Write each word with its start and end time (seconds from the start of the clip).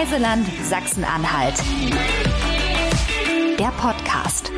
Reiseland 0.00 0.46
Sachsen-Anhalt. 0.64 1.58
Der 3.58 3.70
Podcast. 3.72 4.50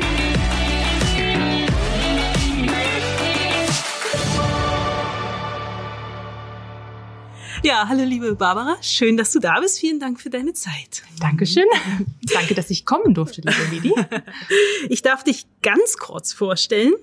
Ja, 7.61 7.89
hallo 7.89 8.05
liebe 8.05 8.35
Barbara, 8.35 8.77
schön, 8.81 9.17
dass 9.17 9.33
du 9.33 9.39
da 9.39 9.59
bist. 9.59 9.79
Vielen 9.79 9.99
Dank 9.99 10.21
für 10.21 10.29
deine 10.29 10.53
Zeit. 10.53 11.03
Dankeschön. 11.19 11.65
Danke, 12.33 12.55
dass 12.55 12.69
ich 12.69 12.85
kommen 12.85 13.13
durfte, 13.13 13.41
liebe 13.41 13.69
Lidi. 13.69 13.93
Ich 14.87 15.01
darf 15.01 15.25
dich 15.25 15.45
ganz 15.61 15.97
kurz 15.97 16.31
vorstellen. 16.31 16.93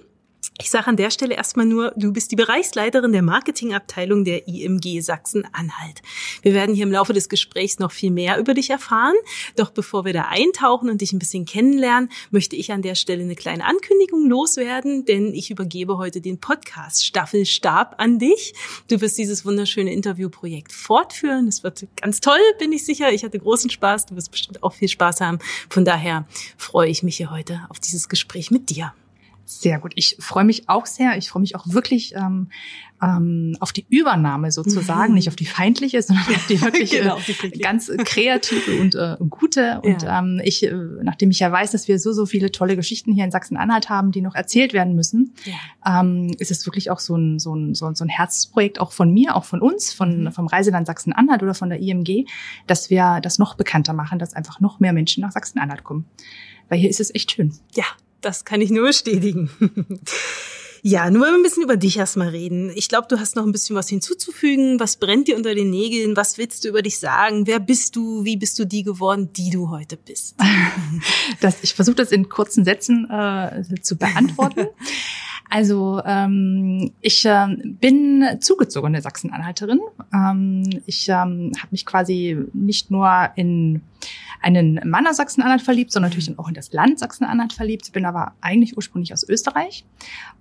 Ich 0.60 0.68
sage 0.68 0.88
an 0.88 0.96
der 0.96 1.10
Stelle 1.10 1.36
erstmal 1.36 1.64
nur, 1.64 1.94
du 1.96 2.12
bist 2.12 2.32
die 2.32 2.36
Bereichsleiterin 2.36 3.12
der 3.12 3.22
Marketingabteilung 3.22 4.26
der 4.26 4.46
IMG 4.46 5.00
Sachsen-Anhalt. 5.00 6.02
Wir 6.42 6.52
werden 6.52 6.74
hier 6.74 6.82
im 6.82 6.92
Laufe 6.92 7.14
des 7.14 7.30
Gesprächs 7.30 7.78
noch 7.78 7.92
viel 7.92 8.10
mehr 8.10 8.38
über 8.38 8.52
dich 8.52 8.68
erfahren. 8.68 9.14
Doch 9.56 9.70
bevor 9.70 10.04
wir 10.04 10.12
da 10.12 10.26
eintauchen 10.28 10.90
und 10.90 11.00
dich 11.00 11.14
ein 11.14 11.18
bisschen 11.18 11.46
kennenlernen, 11.46 12.10
möchte 12.30 12.56
ich 12.56 12.72
an 12.72 12.82
der 12.82 12.94
Stelle 12.94 13.22
eine 13.22 13.36
kleine 13.36 13.64
Ankündigung 13.64 14.28
loswerden, 14.28 15.06
denn 15.06 15.32
ich 15.32 15.50
übergebe 15.50 15.96
heute 15.96 16.20
den 16.20 16.40
Podcast 16.40 17.06
Staffelstab 17.06 17.94
an 17.96 18.18
dich. 18.18 18.52
Du 18.88 19.00
wirst 19.00 19.16
dieses 19.16 19.46
wunderschöne 19.46 19.94
Interviewprojekt 19.94 20.72
fortführen. 20.72 21.48
Es 21.48 21.64
wird 21.64 21.86
ganz 21.96 22.20
toll, 22.20 22.38
bin 22.58 22.70
ich 22.72 22.84
sicher. 22.84 23.10
Ich 23.10 23.24
hatte 23.24 23.38
großen 23.38 23.70
Spaß. 23.70 24.06
Du 24.06 24.16
wirst 24.16 24.30
bestimmt 24.30 24.62
auch 24.62 24.74
viel 24.74 24.88
Spaß 24.88 25.22
haben. 25.22 25.38
Von 25.70 25.86
daher 25.86 26.26
freue 26.58 26.90
ich 26.90 27.02
mich 27.02 27.16
hier 27.16 27.30
heute 27.30 27.62
auf 27.70 27.80
dieses 27.80 28.10
Gespräch 28.10 28.50
mit 28.50 28.68
dir. 28.68 28.92
Sehr 29.50 29.80
gut. 29.80 29.90
Ich 29.96 30.16
freue 30.20 30.44
mich 30.44 30.68
auch 30.68 30.86
sehr. 30.86 31.18
Ich 31.18 31.28
freue 31.28 31.40
mich 31.40 31.56
auch 31.56 31.64
wirklich 31.66 32.14
ähm, 32.14 32.50
ähm, 33.02 33.56
auf 33.58 33.72
die 33.72 33.84
Übernahme 33.88 34.52
sozusagen, 34.52 35.08
mhm. 35.08 35.16
nicht 35.16 35.28
auf 35.28 35.34
die 35.34 35.44
feindliche, 35.44 36.00
sondern 36.02 36.24
auf 36.36 36.46
die 36.46 36.60
wirklich 36.62 36.92
genau, 36.92 37.18
äh, 37.18 37.50
die 37.50 37.58
ganz 37.58 37.90
kreative 38.04 38.80
und 38.80 38.94
äh, 38.94 39.16
gute. 39.28 39.80
Und 39.80 40.02
ja. 40.02 40.20
ähm, 40.20 40.40
ich, 40.44 40.62
äh, 40.62 40.72
nachdem 41.02 41.32
ich 41.32 41.40
ja 41.40 41.50
weiß, 41.50 41.72
dass 41.72 41.88
wir 41.88 41.98
so 41.98 42.12
so 42.12 42.26
viele 42.26 42.52
tolle 42.52 42.76
Geschichten 42.76 43.12
hier 43.12 43.24
in 43.24 43.32
Sachsen-Anhalt 43.32 43.88
haben, 43.88 44.12
die 44.12 44.20
noch 44.20 44.36
erzählt 44.36 44.72
werden 44.72 44.94
müssen, 44.94 45.34
ja. 45.44 46.00
ähm, 46.00 46.32
ist 46.38 46.52
es 46.52 46.64
wirklich 46.64 46.92
auch 46.92 47.00
so 47.00 47.16
ein 47.16 47.40
so 47.40 47.52
ein 47.52 47.74
so 47.74 47.86
ein, 47.86 47.96
so 47.96 48.04
ein 48.04 48.08
Herzprojekt 48.08 48.80
auch 48.80 48.92
von 48.92 49.12
mir, 49.12 49.34
auch 49.34 49.44
von 49.44 49.60
uns, 49.60 49.92
von 49.92 50.26
mhm. 50.26 50.32
vom 50.32 50.46
Reiseland 50.46 50.86
Sachsen-Anhalt 50.86 51.42
oder 51.42 51.54
von 51.54 51.70
der 51.70 51.80
IMG, 51.80 52.26
dass 52.68 52.88
wir 52.88 53.18
das 53.20 53.40
noch 53.40 53.56
bekannter 53.56 53.94
machen, 53.94 54.20
dass 54.20 54.32
einfach 54.32 54.60
noch 54.60 54.78
mehr 54.78 54.92
Menschen 54.92 55.22
nach 55.22 55.32
Sachsen-Anhalt 55.32 55.82
kommen, 55.82 56.04
weil 56.68 56.78
hier 56.78 56.88
ist 56.88 57.00
es 57.00 57.12
echt 57.12 57.32
schön. 57.32 57.52
Ja, 57.74 57.86
das 58.20 58.44
kann 58.44 58.60
ich 58.60 58.70
nur 58.70 58.86
bestätigen. 58.86 59.50
Ja, 60.82 61.10
nur 61.10 61.26
ein 61.26 61.42
bisschen 61.42 61.62
über 61.62 61.76
dich 61.76 61.98
erstmal 61.98 62.28
reden. 62.28 62.72
Ich 62.74 62.88
glaube, 62.88 63.06
du 63.08 63.20
hast 63.20 63.36
noch 63.36 63.44
ein 63.44 63.52
bisschen 63.52 63.76
was 63.76 63.88
hinzuzufügen. 63.88 64.80
Was 64.80 64.96
brennt 64.96 65.28
dir 65.28 65.36
unter 65.36 65.54
den 65.54 65.70
Nägeln? 65.70 66.16
Was 66.16 66.38
willst 66.38 66.64
du 66.64 66.68
über 66.68 66.80
dich 66.80 66.98
sagen? 66.98 67.46
Wer 67.46 67.60
bist 67.60 67.96
du? 67.96 68.24
Wie 68.24 68.36
bist 68.36 68.58
du 68.58 68.64
die 68.64 68.82
geworden, 68.82 69.30
die 69.34 69.50
du 69.50 69.70
heute 69.70 69.96
bist? 69.96 70.36
Das, 71.40 71.56
ich 71.62 71.74
versuche 71.74 71.96
das 71.96 72.12
in 72.12 72.28
kurzen 72.28 72.64
Sätzen 72.64 73.08
äh, 73.10 73.62
zu 73.80 73.96
beantworten. 73.96 74.68
Also 75.50 76.00
ähm, 76.06 76.92
ich 77.00 77.24
äh, 77.26 77.46
bin 77.64 78.24
zugezogene 78.38 79.02
Sachsen-Anhalterin. 79.02 79.80
Ähm, 80.14 80.62
ich 80.86 81.08
ähm, 81.08 81.52
habe 81.58 81.68
mich 81.72 81.84
quasi 81.84 82.38
nicht 82.52 82.90
nur 82.92 83.30
in 83.34 83.82
einen 84.40 84.80
Mann 84.88 85.06
aus 85.08 85.16
Sachsen-Anhalt 85.16 85.60
verliebt, 85.60 85.92
sondern 85.92 86.10
natürlich 86.10 86.38
auch 86.38 86.48
in 86.48 86.54
das 86.54 86.72
Land 86.72 87.00
Sachsen-Anhalt 87.00 87.52
verliebt. 87.52 87.92
Bin 87.92 88.06
aber 88.06 88.32
eigentlich 88.40 88.76
ursprünglich 88.76 89.12
aus 89.12 89.28
Österreich 89.28 89.84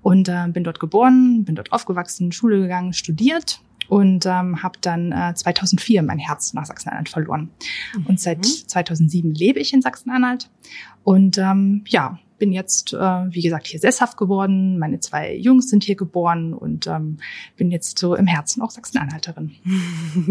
und 0.04 0.30
äh, 0.30 0.48
bin 0.48 0.64
dort 0.64 0.80
geboren, 0.80 1.44
bin 1.44 1.56
dort 1.56 1.72
aufgewachsen, 1.72 2.32
Schule 2.32 2.62
gegangen, 2.62 2.94
studiert 2.94 3.62
und 3.88 4.28
ähm, 4.28 4.62
habe 4.62 4.78
dann 4.80 5.12
äh, 5.12 5.34
2004 5.34 6.04
mein 6.04 6.20
Herz 6.20 6.54
nach 6.54 6.66
Sachsen-Anhalt 6.66 7.10
verloren. 7.10 7.50
Mhm. 7.98 8.06
Und 8.06 8.20
seit 8.20 8.46
2007 8.46 9.34
lebe 9.34 9.60
ich 9.60 9.74
in 9.74 9.82
Sachsen-Anhalt 9.82 10.50
und 11.04 11.40
ähm, 11.40 11.84
ja, 11.88 12.20
bin 12.40 12.52
jetzt, 12.52 12.94
äh, 12.94 12.98
wie 12.98 13.42
gesagt, 13.42 13.68
hier 13.68 13.80
sesshaft 13.80 14.18
geworden. 14.18 14.80
Meine 14.80 15.00
zwei 15.00 15.36
Jungs 15.36 15.70
sind 15.70 15.84
hier 15.84 15.96
geboren 15.96 16.54
und 16.54 16.88
ähm, 16.88 17.18
bin 17.58 17.70
jetzt 17.70 18.00
so 18.00 18.16
im 18.16 18.26
Herzen 18.26 18.62
auch 18.62 18.72
Sachsen-Anhalterin. 18.72 19.56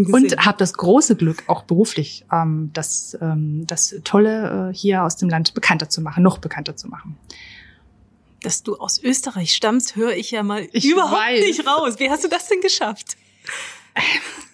und 0.12 0.36
habe 0.44 0.58
das 0.58 0.74
große 0.74 1.16
Glück, 1.16 1.44
auch 1.46 1.62
beruflich, 1.62 2.24
ähm, 2.32 2.70
das, 2.72 3.16
ähm, 3.20 3.66
das 3.66 3.94
Tolle 4.04 4.70
äh, 4.70 4.74
hier 4.74 5.04
aus 5.04 5.16
dem 5.16 5.28
Land 5.28 5.54
bekannter 5.54 5.88
zu 5.88 6.00
machen, 6.00 6.22
noch 6.22 6.38
bekannter 6.38 6.76
zu 6.76 6.88
machen 6.88 7.16
dass 8.40 8.62
du 8.62 8.76
aus 8.76 9.02
Österreich 9.02 9.52
stammst, 9.52 9.96
höre 9.96 10.12
ich 10.12 10.30
ja 10.30 10.44
mal 10.44 10.68
ich 10.72 10.88
überhaupt 10.88 11.20
weiß. 11.20 11.44
nicht 11.44 11.66
raus. 11.66 11.98
Wie 11.98 12.08
hast 12.08 12.22
du 12.22 12.28
das 12.28 12.46
denn 12.48 12.60
geschafft? 12.60 13.16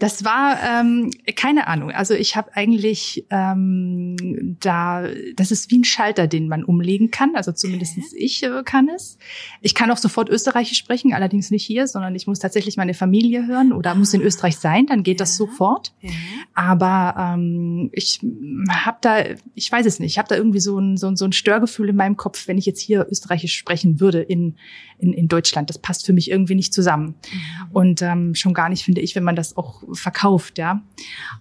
Das 0.01 0.25
war 0.25 0.59
ähm, 0.63 1.11
keine 1.37 1.67
Ahnung. 1.67 1.91
Also 1.91 2.15
ich 2.15 2.37
habe 2.37 2.55
eigentlich 2.55 3.27
ähm, 3.31 4.57
da, 4.61 5.07
das 5.37 5.51
ist 5.51 5.71
wie 5.71 5.79
ein 5.79 5.85
Schalter, 5.85 6.27
den 6.27 6.49
man 6.49 6.65
umlegen 6.65 7.11
kann. 7.11 7.37
Also 7.37 7.53
zumindest 7.53 7.97
okay. 7.97 8.17
ich 8.19 8.43
äh, 8.43 8.63
kann 8.65 8.89
es. 8.89 9.19
Ich 9.61 9.75
kann 9.75 9.91
auch 9.91 9.97
sofort 9.97 10.29
Österreichisch 10.29 10.79
sprechen, 10.79 11.15
allerdings 11.15 11.51
nicht 11.51 11.65
hier, 11.65 11.87
sondern 11.87 12.15
ich 12.15 12.27
muss 12.27 12.39
tatsächlich 12.39 12.77
meine 12.77 12.95
Familie 12.95 13.47
hören 13.47 13.73
oder 13.73 13.93
ah. 13.93 13.95
muss 13.95 14.13
in 14.15 14.21
Österreich 14.21 14.57
sein, 14.57 14.87
dann 14.87 15.05
geht 15.05 15.21
ja. 15.21 15.25
das 15.25 15.37
sofort. 15.37 15.95
Ja. 16.01 16.11
Aber 16.55 17.35
ähm, 17.35 17.91
ich 17.93 18.21
habe 18.69 18.99
da, 19.01 19.25
ich 19.55 19.71
weiß 19.71 19.87
es 19.87 20.01
nicht, 20.01 20.13
ich 20.13 20.19
habe 20.19 20.29
da 20.29 20.37
irgendwie 20.37 20.61
so 20.61 20.79
ein, 20.79 20.97
so, 20.97 21.07
ein, 21.07 21.17
so 21.17 21.25
ein 21.25 21.33
Störgefühl 21.33 21.89
in 21.89 21.97
meinem 21.97 22.17
Kopf, 22.17 22.49
wenn 22.49 22.59
ich 22.59 22.67
jetzt 22.67 22.81
hier 22.81 23.07
Österreichisch 23.11 23.55
sprechen 23.55 24.01
würde 24.01 24.21
in, 24.21 24.57
in, 24.99 25.13
in 25.13 25.29
Deutschland. 25.29 25.71
Das 25.71 25.79
passt 25.79 26.07
für 26.07 26.13
mich 26.13 26.31
irgendwie 26.31 26.55
nicht 26.55 26.73
zusammen. 26.73 27.15
Mhm. 27.31 27.71
Und 27.73 28.03
ähm, 28.03 28.35
schon 28.35 28.55
gar 28.55 28.69
nicht, 28.69 28.85
finde 28.85 29.01
ich, 29.01 29.15
wenn 29.15 29.25
man 29.25 29.37
das 29.37 29.57
auch 29.57 29.83
verkauft, 29.93 30.59
ja. 30.59 30.83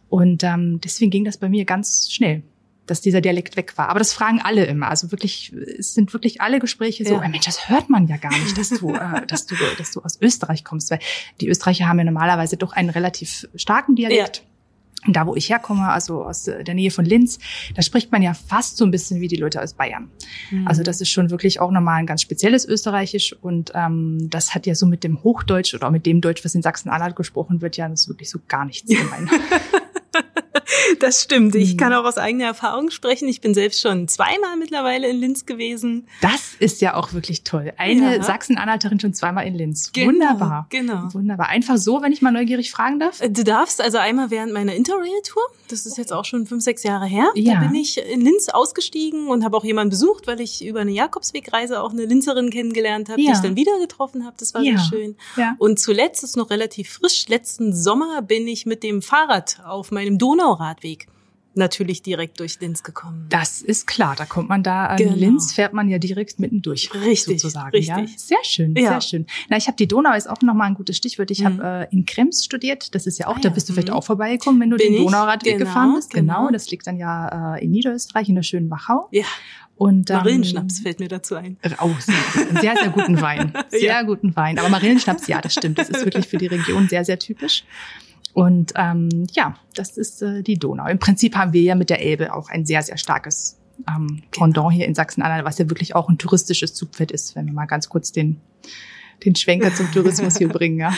Und 0.10 0.44
ähm, 0.44 0.80
deswegen 0.82 1.12
ging 1.12 1.26
das 1.26 1.38
bei 1.38 1.50
mir 1.50 1.66
ganz 1.66 2.12
schnell 2.12 2.44
dass 2.86 3.00
dieser 3.00 3.22
Dialekt 3.22 3.56
weg 3.56 3.78
war. 3.78 3.90
Aber 3.90 4.00
das 4.00 4.14
fragen 4.14 4.42
alle 4.42 4.66
immer. 4.66 4.90
Also 4.90 5.12
wirklich, 5.12 5.54
es 5.54 5.94
sind 5.94 6.12
wirklich 6.12 6.42
alle 6.42 6.60
Gespräche 6.60 7.06
so, 7.06 7.14
ja. 7.14 7.28
Mensch, 7.30 7.46
das 7.46 7.70
hört 7.70 7.90
man 7.90 8.08
ja 8.08 8.18
gar 8.18 8.38
nicht, 8.38 8.58
dass 8.58 8.70
du, 8.70 8.94
äh, 8.94 9.26
dass 9.28 9.46
du, 9.46 9.56
dass 9.78 9.92
du 9.92 10.02
aus 10.02 10.20
Österreich 10.22 10.64
kommst, 10.64 10.92
weil 10.92 11.00
die 11.40 11.48
Österreicher 11.48 11.88
haben 11.88 12.00
ja 12.00 12.04
normalerweise 12.04 12.58
doch 12.58 12.74
einen 12.74 12.90
relativ 12.90 13.48
starken 13.56 13.96
Dialekt. 13.96 14.38
Ja 14.38 14.53
da 15.08 15.28
wo 15.28 15.36
ich 15.36 15.50
herkomme, 15.50 15.90
also 15.90 16.24
aus 16.24 16.44
der 16.44 16.74
Nähe 16.74 16.92
von 16.92 17.06
Linz, 17.06 17.40
da 17.76 17.82
spricht 17.82 18.12
man 18.12 18.22
ja 18.22 18.34
fast 18.34 18.78
so 18.78 18.86
ein 18.86 18.92
bisschen 18.92 19.22
wie 19.22 19.28
die 19.28 19.36
Leute 19.36 19.62
aus 19.62 19.74
Bayern. 19.74 20.10
Mhm. 20.52 20.68
Also 20.68 20.84
das 20.84 21.02
ist 21.02 21.10
schon 21.10 21.30
wirklich 21.30 21.60
auch 21.60 21.72
nochmal 21.72 22.00
ein 22.00 22.06
ganz 22.06 22.22
spezielles 22.22 22.66
Österreichisch 22.66 23.34
und 23.42 23.72
ähm, 23.76 24.30
das 24.30 24.56
hat 24.56 24.66
ja 24.66 24.76
so 24.76 24.86
mit 24.86 25.04
dem 25.04 25.24
Hochdeutsch 25.24 25.74
oder 25.74 25.92
mit 25.92 26.06
dem 26.06 26.22
Deutsch, 26.22 26.44
was 26.46 26.56
in 26.56 26.62
Sachsen-Anhalt 26.62 27.16
gesprochen 27.16 27.62
wird, 27.62 27.78
ja 27.78 27.88
das 27.90 28.02
ist 28.02 28.10
wirklich 28.10 28.30
so 28.30 28.40
gar 28.48 28.66
nichts 28.66 28.90
gemein. 28.90 29.30
Das 31.00 31.22
stimmt. 31.24 31.56
Ich 31.56 31.78
kann 31.78 31.90
mhm. 31.92 32.00
auch 32.00 32.06
aus 32.06 32.18
eigener 32.18 32.46
Erfahrung 32.46 32.92
sprechen. 32.92 33.28
Ich 33.28 33.42
bin 33.42 33.54
selbst 33.54 33.82
schon 33.82 34.08
zweimal 34.08 34.58
mittlerweile 34.58 35.08
in 35.10 35.18
Linz 35.18 35.46
gewesen. 35.46 36.08
Das 36.22 36.54
ist 36.60 36.82
ja 36.82 36.96
auch 36.96 37.14
wirklich 37.14 37.44
toll. 37.44 37.74
Eine 37.78 38.18
ja. 38.18 38.24
Sachsen-Anhalterin 38.24 39.00
schon 39.00 39.14
zweimal 39.14 39.46
in 39.46 39.56
Linz. 39.56 39.92
Genau, 39.92 40.08
Wunderbar. 40.08 40.68
Genau. 40.70 41.14
Wunderbar. 41.14 41.50
Einfach 41.50 41.78
so, 41.78 42.02
wenn 42.02 42.12
ich 42.12 42.22
mal 42.22 42.32
neugierig 42.32 42.72
fragen 42.72 43.00
darf. 43.00 43.22
Äh, 43.22 43.30
du 43.30 43.44
darfst 43.44 43.82
also 43.82 43.98
einmal 43.98 44.32
während 44.32 44.54
meiner 44.54 44.74
Interrail-Tour. 44.76 45.44
Das 45.68 45.86
ist 45.86 45.98
jetzt 45.98 46.14
auch 46.14 46.26
schon 46.26 46.46
fünf, 46.46 46.64
sechs 46.64 46.84
Jahre 46.84 47.06
her. 47.06 47.26
Ja. 47.36 47.56
Da 47.56 47.60
bin 47.62 47.76
ich 47.76 47.98
in 47.98 48.22
Linz 48.22 48.50
ausgestiegen 48.50 49.28
und 49.28 49.44
habe 49.44 49.58
auch 49.58 49.64
jemanden 49.64 49.92
besucht, 49.92 50.28
weil 50.28 50.40
ich 50.42 50.66
über 50.66 50.82
eine 50.82 50.92
Jakobswegreise 50.92 51.82
auch 51.82 51.92
eine 51.92 52.06
Linzerin 52.06 52.50
kennengelernt 52.50 53.10
habe, 53.10 53.22
ja. 53.22 53.32
die 53.32 53.38
ich 53.38 53.42
dann 53.42 53.56
wieder 53.56 53.78
getroffen 53.80 54.26
habe. 54.26 54.36
Das 54.40 54.54
war 54.54 54.62
ja. 54.62 54.78
sehr 54.78 54.86
schön. 54.86 55.16
Ja. 55.38 55.56
Und 55.58 55.80
zuletzt 55.80 56.24
ist 56.24 56.38
noch 56.38 56.50
relativ 56.50 56.90
frisch. 56.90 57.28
Letzten 57.28 57.74
Sommer 57.74 58.22
bin 58.22 58.48
ich 58.48 58.66
mit 58.66 58.84
dem 58.84 59.02
Fahrrad 59.02 59.62
auf 59.66 59.92
meinem 59.92 60.18
Donauradweg 60.74 61.08
natürlich 61.56 62.02
direkt 62.02 62.40
durch 62.40 62.60
Linz 62.60 62.82
gekommen. 62.82 63.28
Das 63.30 63.62
ist 63.62 63.86
klar, 63.86 64.16
da 64.18 64.26
kommt 64.26 64.50
man 64.50 64.64
da 64.64 64.88
an 64.88 64.98
genau. 64.98 65.14
Linz 65.14 65.54
fährt 65.54 65.72
man 65.72 65.88
ja 65.88 66.00
direkt 66.00 66.40
mittendurch 66.40 66.90
richtig, 66.96 67.42
sozusagen. 67.42 67.70
Richtig. 67.70 67.96
Ja? 67.96 68.06
Sehr 68.18 68.44
schön, 68.44 68.76
ja. 68.76 68.90
sehr 68.90 69.02
schön. 69.02 69.28
Na, 69.50 69.58
ich 69.58 69.68
habe 69.68 69.78
die 69.78 69.88
Donau 69.88 70.16
ist 70.16 70.28
auch 70.28 70.42
noch 70.42 70.56
mal 70.56 70.66
ein 70.66 70.74
gutes 70.74 70.98
Stichwort. 70.98 71.30
Ich 71.30 71.42
mhm. 71.42 71.62
habe 71.62 71.88
äh, 71.92 71.94
in 71.94 72.08
Krems 72.08 72.44
studiert. 72.44 72.96
Das 72.96 73.06
ist 73.06 73.20
ja 73.20 73.28
auch, 73.28 73.38
ah, 73.38 73.40
da 73.40 73.50
bist 73.50 73.70
du 73.70 73.74
vielleicht 73.74 73.90
mhm. 73.90 73.94
auch 73.94 74.04
vorbeigekommen, 74.04 74.60
wenn 74.62 74.72
du 74.72 74.78
Bin 74.78 74.94
den 74.94 75.04
Donauradweg 75.04 75.60
genau, 75.60 75.66
gefahren 75.66 75.94
bist. 75.96 76.10
Genau. 76.10 76.40
genau, 76.40 76.52
das 76.52 76.72
liegt 76.72 76.88
dann 76.88 76.98
ja 76.98 77.56
äh, 77.56 77.64
in 77.64 77.70
Niederösterreich 77.70 78.30
in 78.30 78.36
der 78.36 78.44
schönen 78.44 78.72
Wachau. 78.72 79.10
Ja. 79.12 79.26
Und, 79.76 80.10
ähm, 80.10 80.18
Marillenschnaps 80.18 80.80
fällt 80.80 81.00
mir 81.00 81.08
dazu 81.08 81.36
ein. 81.36 81.58
Oh, 81.82 81.90
sehr, 82.00 82.62
sehr, 82.62 82.76
sehr 82.78 82.90
guten 82.90 83.20
Wein. 83.22 83.54
Sehr 83.70 83.82
ja. 83.82 84.02
guten 84.04 84.36
Wein. 84.36 84.60
Aber 84.60 84.70
Marillenschnaps, 84.70 85.28
ja, 85.28 85.42
das 85.42 85.54
stimmt. 85.54 85.80
Das 85.80 85.90
ist 85.90 86.06
wirklich 86.06 86.28
für 86.28 86.38
die 86.38 86.48
Region 86.48 86.88
sehr, 86.88 87.04
sehr 87.04 87.18
typisch. 87.18 87.64
Und 88.34 88.74
ähm, 88.76 89.28
ja, 89.32 89.56
das 89.76 89.98
ist 89.98 90.22
äh, 90.22 90.42
die 90.42 90.58
Donau. 90.58 90.88
Im 90.88 91.00
Prinzip 91.00 91.36
haben 91.36 91.54
wir 91.54 91.62
ja 91.62 91.76
mit 91.76 91.90
der 91.90 92.02
Elbe 92.02 92.34
auch 92.34 92.50
ein 92.50 92.66
sehr, 92.66 92.82
sehr 92.82 92.98
starkes 92.98 93.60
ähm, 93.88 94.24
Pendant 94.32 94.56
genau. 94.56 94.72
hier 94.72 94.88
in 94.88 94.96
Sachsen-Anhalt, 94.96 95.46
was 95.46 95.58
ja 95.58 95.70
wirklich 95.70 95.96
auch 95.96 96.10
ein 96.10 96.18
touristisches 96.18 96.74
Zugpferd 96.74 97.12
ist, 97.12 97.36
wenn 97.36 97.46
wir 97.46 97.54
mal 97.54 97.66
ganz 97.66 97.90
kurz 97.90 98.12
den 98.12 98.42
den 99.26 99.36
Schwenker 99.36 99.74
zum 99.74 99.92
Tourismus 99.92 100.38
hier 100.38 100.50
bringen, 100.50 100.80
ja. 100.80 100.94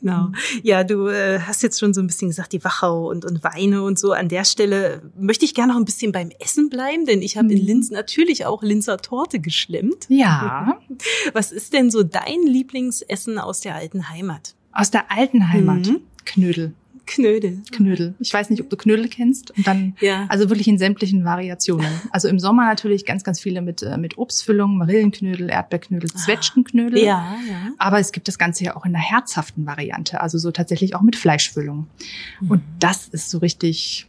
Genau. 0.00 0.30
Ja, 0.62 0.82
du 0.82 1.06
äh, 1.06 1.40
hast 1.40 1.62
jetzt 1.62 1.78
schon 1.78 1.94
so 1.94 2.00
ein 2.00 2.06
bisschen 2.06 2.28
gesagt, 2.28 2.52
die 2.52 2.62
Wachau 2.64 3.08
und, 3.08 3.24
und 3.24 3.44
Weine 3.44 3.82
und 3.82 3.98
so. 3.98 4.12
An 4.12 4.28
der 4.28 4.44
Stelle 4.44 5.02
möchte 5.16 5.44
ich 5.44 5.54
gerne 5.54 5.72
noch 5.72 5.78
ein 5.78 5.84
bisschen 5.84 6.10
beim 6.10 6.30
Essen 6.40 6.68
bleiben, 6.70 7.06
denn 7.06 7.22
ich 7.22 7.36
habe 7.36 7.52
in 7.52 7.60
mhm. 7.60 7.66
Linz 7.66 7.90
natürlich 7.90 8.44
auch 8.44 8.62
Linzer 8.62 8.98
Torte 8.98 9.38
geschlemmt. 9.38 10.06
Ja. 10.08 10.78
Was 11.32 11.52
ist 11.52 11.72
denn 11.72 11.90
so 11.90 12.02
dein 12.02 12.42
Lieblingsessen 12.44 13.38
aus 13.38 13.60
der 13.60 13.76
alten 13.76 14.08
Heimat? 14.08 14.54
Aus 14.72 14.90
der 14.90 15.10
alten 15.12 15.50
Heimat? 15.52 15.86
Mhm. 15.86 16.00
Knödel. 16.24 16.72
Knödel. 17.04 17.58
Knödel. 17.72 18.14
Ich 18.20 18.32
weiß 18.32 18.48
nicht, 18.48 18.62
ob 18.62 18.70
du 18.70 18.76
Knödel 18.76 19.08
kennst. 19.08 19.50
Und 19.56 19.66
dann, 19.66 19.96
Ja. 20.00 20.26
also 20.28 20.48
wirklich 20.48 20.68
in 20.68 20.78
sämtlichen 20.78 21.24
Variationen. 21.24 21.90
Also 22.10 22.28
im 22.28 22.38
Sommer 22.38 22.64
natürlich 22.66 23.04
ganz, 23.04 23.24
ganz 23.24 23.40
viele 23.40 23.60
mit, 23.60 23.82
äh, 23.82 23.98
mit 23.98 24.18
Obstfüllung, 24.18 24.78
Marillenknödel, 24.78 25.50
Erdbeerknödel, 25.50 26.10
Zwetschgenknödel. 26.12 27.00
Ah. 27.00 27.04
Ja, 27.04 27.36
ja. 27.48 27.68
Aber 27.78 27.98
es 27.98 28.12
gibt 28.12 28.28
das 28.28 28.38
Ganze 28.38 28.64
ja 28.64 28.76
auch 28.76 28.86
in 28.86 28.94
einer 28.94 29.04
herzhaften 29.04 29.66
Variante, 29.66 30.20
also 30.20 30.38
so 30.38 30.52
tatsächlich 30.52 30.94
auch 30.94 31.02
mit 31.02 31.16
Fleischfüllung. 31.16 31.88
Und 32.48 32.62
das 32.78 33.08
ist 33.08 33.30
so 33.30 33.38
richtig 33.38 34.06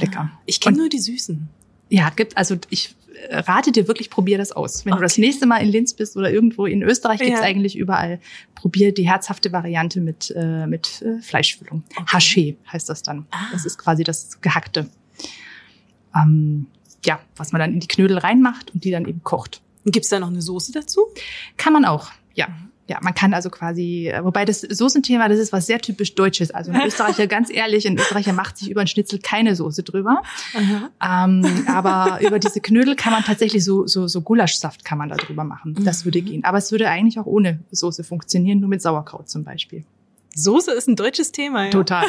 lecker. 0.00 0.30
Ich 0.46 0.60
kenne 0.60 0.76
nur 0.78 0.88
die 0.88 1.00
Süßen. 1.00 1.48
Ja, 1.90 2.10
gibt, 2.10 2.36
also 2.36 2.56
ich 2.70 2.94
rate 3.30 3.72
dir 3.72 3.88
wirklich, 3.88 4.10
probier 4.10 4.38
das 4.38 4.52
aus. 4.52 4.84
Wenn 4.84 4.94
du 4.94 5.00
das 5.00 5.12
Okay. 5.14 5.20
nächste 5.22 5.46
Mal 5.46 5.58
in 5.58 5.68
Linz 5.68 5.94
bist 5.94 6.16
oder 6.16 6.30
irgendwo 6.30 6.66
in 6.66 6.82
Österreich, 6.82 7.18
gibt's 7.20 7.40
Ja. 7.40 7.42
eigentlich 7.46 7.76
überall. 7.76 8.20
Probier 8.54 8.92
die 8.92 9.08
herzhafte 9.08 9.52
Variante 9.52 10.00
mit, 10.00 10.32
äh, 10.36 10.66
mit 10.66 11.02
äh, 11.02 11.20
Fleischfüllung. 11.20 11.84
Haché 12.06 12.56
heißt 12.72 12.88
das 12.88 13.02
dann. 13.02 13.26
Ah. 13.30 13.36
Das 13.52 13.64
ist 13.64 13.78
quasi 13.78 14.04
das 14.04 14.40
Gehackte. 14.40 14.88
Ähm, 16.14 16.66
ja, 17.04 17.20
was 17.36 17.52
man 17.52 17.60
dann 17.60 17.72
in 17.72 17.80
die 17.80 17.88
Knödel 17.88 18.18
reinmacht 18.18 18.72
und 18.72 18.84
die 18.84 18.90
dann 18.90 19.06
eben 19.06 19.22
kocht. 19.22 19.60
Gibt's 19.84 20.08
da 20.08 20.18
noch 20.20 20.28
eine 20.28 20.40
Soße 20.40 20.72
dazu? 20.72 21.02
Kann 21.56 21.72
man 21.72 21.84
auch, 21.84 22.10
ja. 22.34 22.48
Ja, 22.86 22.98
man 23.00 23.14
kann 23.14 23.32
also 23.32 23.48
quasi, 23.48 24.08
äh, 24.08 24.22
wobei 24.22 24.44
das 24.44 24.60
Soßenthema, 24.60 25.28
das 25.28 25.38
ist 25.38 25.52
was 25.52 25.66
sehr 25.66 25.80
typisch 25.80 26.14
Deutsches. 26.14 26.50
Also 26.50 26.70
ein 26.70 26.82
Österreicher, 26.86 27.26
ganz 27.26 27.50
ehrlich, 27.50 27.86
ein 27.86 27.96
Österreicher 27.96 28.34
macht 28.34 28.58
sich 28.58 28.70
über 28.70 28.82
einen 28.82 28.88
Schnitzel 28.88 29.20
keine 29.20 29.56
Soße 29.56 29.82
drüber. 29.82 30.22
Ähm, 30.54 31.64
aber 31.66 32.18
über 32.20 32.38
diese 32.38 32.60
Knödel 32.60 32.94
kann 32.94 33.12
man 33.12 33.24
tatsächlich 33.24 33.64
so, 33.64 33.86
so, 33.86 34.06
so 34.06 34.20
Gulaschsaft 34.20 34.84
kann 34.84 34.98
man 34.98 35.08
da 35.08 35.16
drüber 35.16 35.44
machen. 35.44 35.76
Das 35.80 36.04
würde 36.04 36.20
gehen. 36.20 36.44
Aber 36.44 36.58
es 36.58 36.72
würde 36.72 36.88
eigentlich 36.90 37.18
auch 37.18 37.26
ohne 37.26 37.60
Soße 37.70 38.04
funktionieren, 38.04 38.60
nur 38.60 38.68
mit 38.68 38.82
Sauerkraut 38.82 39.30
zum 39.30 39.44
Beispiel. 39.44 39.84
Soße 40.34 40.72
ist 40.72 40.88
ein 40.88 40.96
deutsches 40.96 41.32
Thema, 41.32 41.66
ja. 41.66 41.70
Total. 41.70 42.06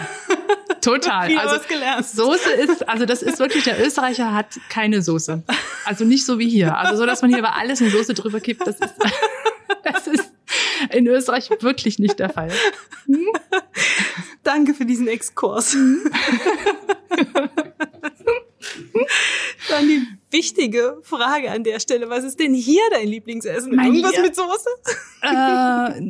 Total. 0.81 1.27
Viel 1.29 1.37
Also. 1.37 2.23
Soße 2.23 2.51
ist, 2.51 2.89
also 2.89 3.05
das 3.05 3.21
ist 3.21 3.39
wirklich, 3.39 3.63
der 3.63 3.83
Österreicher 3.85 4.33
hat 4.33 4.59
keine 4.69 5.01
Soße. 5.01 5.43
Also 5.85 6.03
nicht 6.05 6.25
so 6.25 6.39
wie 6.39 6.49
hier. 6.49 6.75
Also 6.75 6.97
so, 6.97 7.05
dass 7.05 7.21
man 7.21 7.29
hier 7.29 7.39
über 7.39 7.55
alles 7.55 7.81
eine 7.81 7.91
Soße 7.91 8.13
drüber 8.13 8.39
kippt, 8.39 8.65
das 8.65 8.79
ist 8.79 8.95
in 10.95 11.07
Österreich 11.07 11.49
wirklich 11.59 11.99
nicht 11.99 12.19
der 12.19 12.29
Fall. 12.29 12.51
Danke 14.43 14.73
für 14.73 14.85
diesen 14.85 15.07
Exkurs. 15.07 15.75
Dann 19.69 19.87
die 19.87 20.05
wichtige 20.31 20.99
Frage 21.03 21.51
an 21.51 21.63
der 21.63 21.79
Stelle. 21.79 22.09
Was 22.09 22.23
ist 22.23 22.39
denn 22.39 22.53
hier 22.53 22.81
dein 22.91 23.07
Lieblingsessen? 23.07 23.75
Mein 23.75 23.87
Irgendwas 23.87 24.17
mit 24.21 24.35
Soße? 24.35 24.69
Äh, 25.21 26.01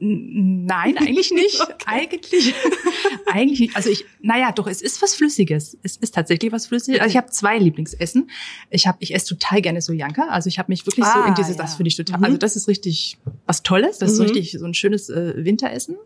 nein, 0.00 0.96
eigentlich 0.98 1.30
nicht. 1.34 1.60
Eigentlich, 1.86 2.54
eigentlich 3.32 3.60
nicht. 3.60 3.76
Also 3.76 3.90
ich, 3.90 4.04
naja, 4.20 4.50
doch, 4.52 4.66
es 4.66 4.80
ist 4.82 5.00
was 5.02 5.14
Flüssiges. 5.14 5.76
Es 5.82 5.96
ist 5.96 6.14
tatsächlich 6.14 6.50
was 6.52 6.66
Flüssiges. 6.66 7.00
Also 7.00 7.10
ich 7.10 7.16
habe 7.16 7.30
zwei 7.30 7.58
Lieblingsessen. 7.58 8.30
Ich 8.70 8.86
habe, 8.86 8.98
ich 9.00 9.14
esse 9.14 9.26
total 9.36 9.60
gerne 9.62 9.80
Sojanka. 9.82 10.28
Also 10.28 10.48
ich 10.48 10.58
habe 10.58 10.70
mich 10.72 10.86
wirklich 10.86 11.04
so 11.04 11.10
Ah, 11.20 11.28
in 11.28 11.34
dieses, 11.34 11.56
ja. 11.56 11.62
das 11.62 11.74
finde 11.74 11.88
ich 11.88 11.96
total, 11.96 12.18
Mhm. 12.18 12.24
also 12.24 12.36
das 12.38 12.56
ist 12.56 12.66
richtig 12.68 13.18
was 13.46 13.62
Tolles. 13.62 13.98
Das 13.98 14.10
ist 14.12 14.16
so 14.16 14.22
Mhm. 14.24 14.30
richtig 14.30 14.52
so 14.58 14.64
ein 14.64 14.74
schönes 14.74 15.10
äh, 15.10 15.34
Winteressen. 15.44 15.96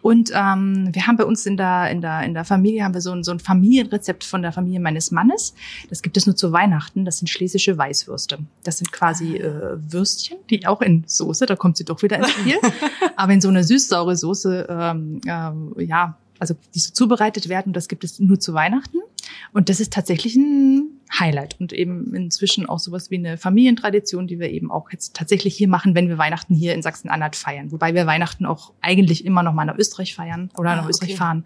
Und 0.00 0.30
ähm, 0.34 0.88
wir 0.92 1.06
haben 1.06 1.16
bei 1.16 1.24
uns 1.24 1.46
in 1.46 1.56
der, 1.56 1.90
in 1.90 2.00
der, 2.00 2.22
in 2.22 2.34
der 2.34 2.44
Familie 2.44 2.84
haben 2.84 2.94
wir 2.94 3.00
so 3.00 3.12
ein, 3.12 3.24
so 3.24 3.32
ein 3.32 3.40
Familienrezept 3.40 4.22
von 4.24 4.42
der 4.42 4.52
Familie 4.52 4.80
meines 4.80 5.10
Mannes. 5.10 5.54
Das 5.90 6.02
gibt 6.02 6.16
es 6.16 6.26
nur 6.26 6.36
zu 6.36 6.52
Weihnachten. 6.52 7.04
Das 7.04 7.18
sind 7.18 7.28
schlesische 7.28 7.76
Weißwürste. 7.78 8.38
Das 8.64 8.78
sind 8.78 8.92
quasi 8.92 9.36
äh, 9.36 9.76
Würstchen, 9.90 10.38
die 10.50 10.66
auch 10.66 10.80
in 10.82 11.04
Soße, 11.06 11.46
da 11.46 11.56
kommt 11.56 11.76
sie 11.76 11.84
doch 11.84 12.02
wieder 12.02 12.18
ins 12.18 12.30
Spiel, 12.30 12.56
aber 13.24 13.32
in 13.32 13.40
so 13.40 13.48
eine 13.48 13.64
süß-saure 13.64 14.16
Soße, 14.16 14.66
ähm, 14.68 15.20
ähm, 15.26 15.74
ja, 15.78 16.18
also 16.38 16.54
die 16.74 16.78
so 16.78 16.92
zubereitet 16.92 17.48
werden. 17.48 17.72
Das 17.72 17.88
gibt 17.88 18.04
es 18.04 18.20
nur 18.20 18.38
zu 18.38 18.52
Weihnachten. 18.52 18.98
Und 19.54 19.70
das 19.70 19.80
ist 19.80 19.92
tatsächlich 19.94 20.36
ein 20.36 21.00
Highlight 21.18 21.58
und 21.58 21.72
eben 21.72 22.14
inzwischen 22.14 22.66
auch 22.68 22.78
sowas 22.78 23.10
wie 23.10 23.16
eine 23.16 23.38
Familientradition, 23.38 24.26
die 24.26 24.38
wir 24.38 24.50
eben 24.50 24.70
auch 24.70 24.90
jetzt 24.92 25.16
tatsächlich 25.16 25.56
hier 25.56 25.68
machen, 25.68 25.94
wenn 25.94 26.08
wir 26.08 26.18
Weihnachten 26.18 26.54
hier 26.54 26.74
in 26.74 26.82
Sachsen-Anhalt 26.82 27.34
feiern. 27.34 27.72
Wobei 27.72 27.94
wir 27.94 28.06
Weihnachten 28.06 28.44
auch 28.44 28.72
eigentlich 28.82 29.24
immer 29.24 29.42
noch 29.42 29.54
mal 29.54 29.64
nach 29.64 29.78
Österreich 29.78 30.14
feiern 30.14 30.50
oder 30.58 30.70
Ah, 30.72 30.76
nach 30.76 30.88
Österreich 30.88 31.10
okay. 31.12 31.18
fahren 31.18 31.44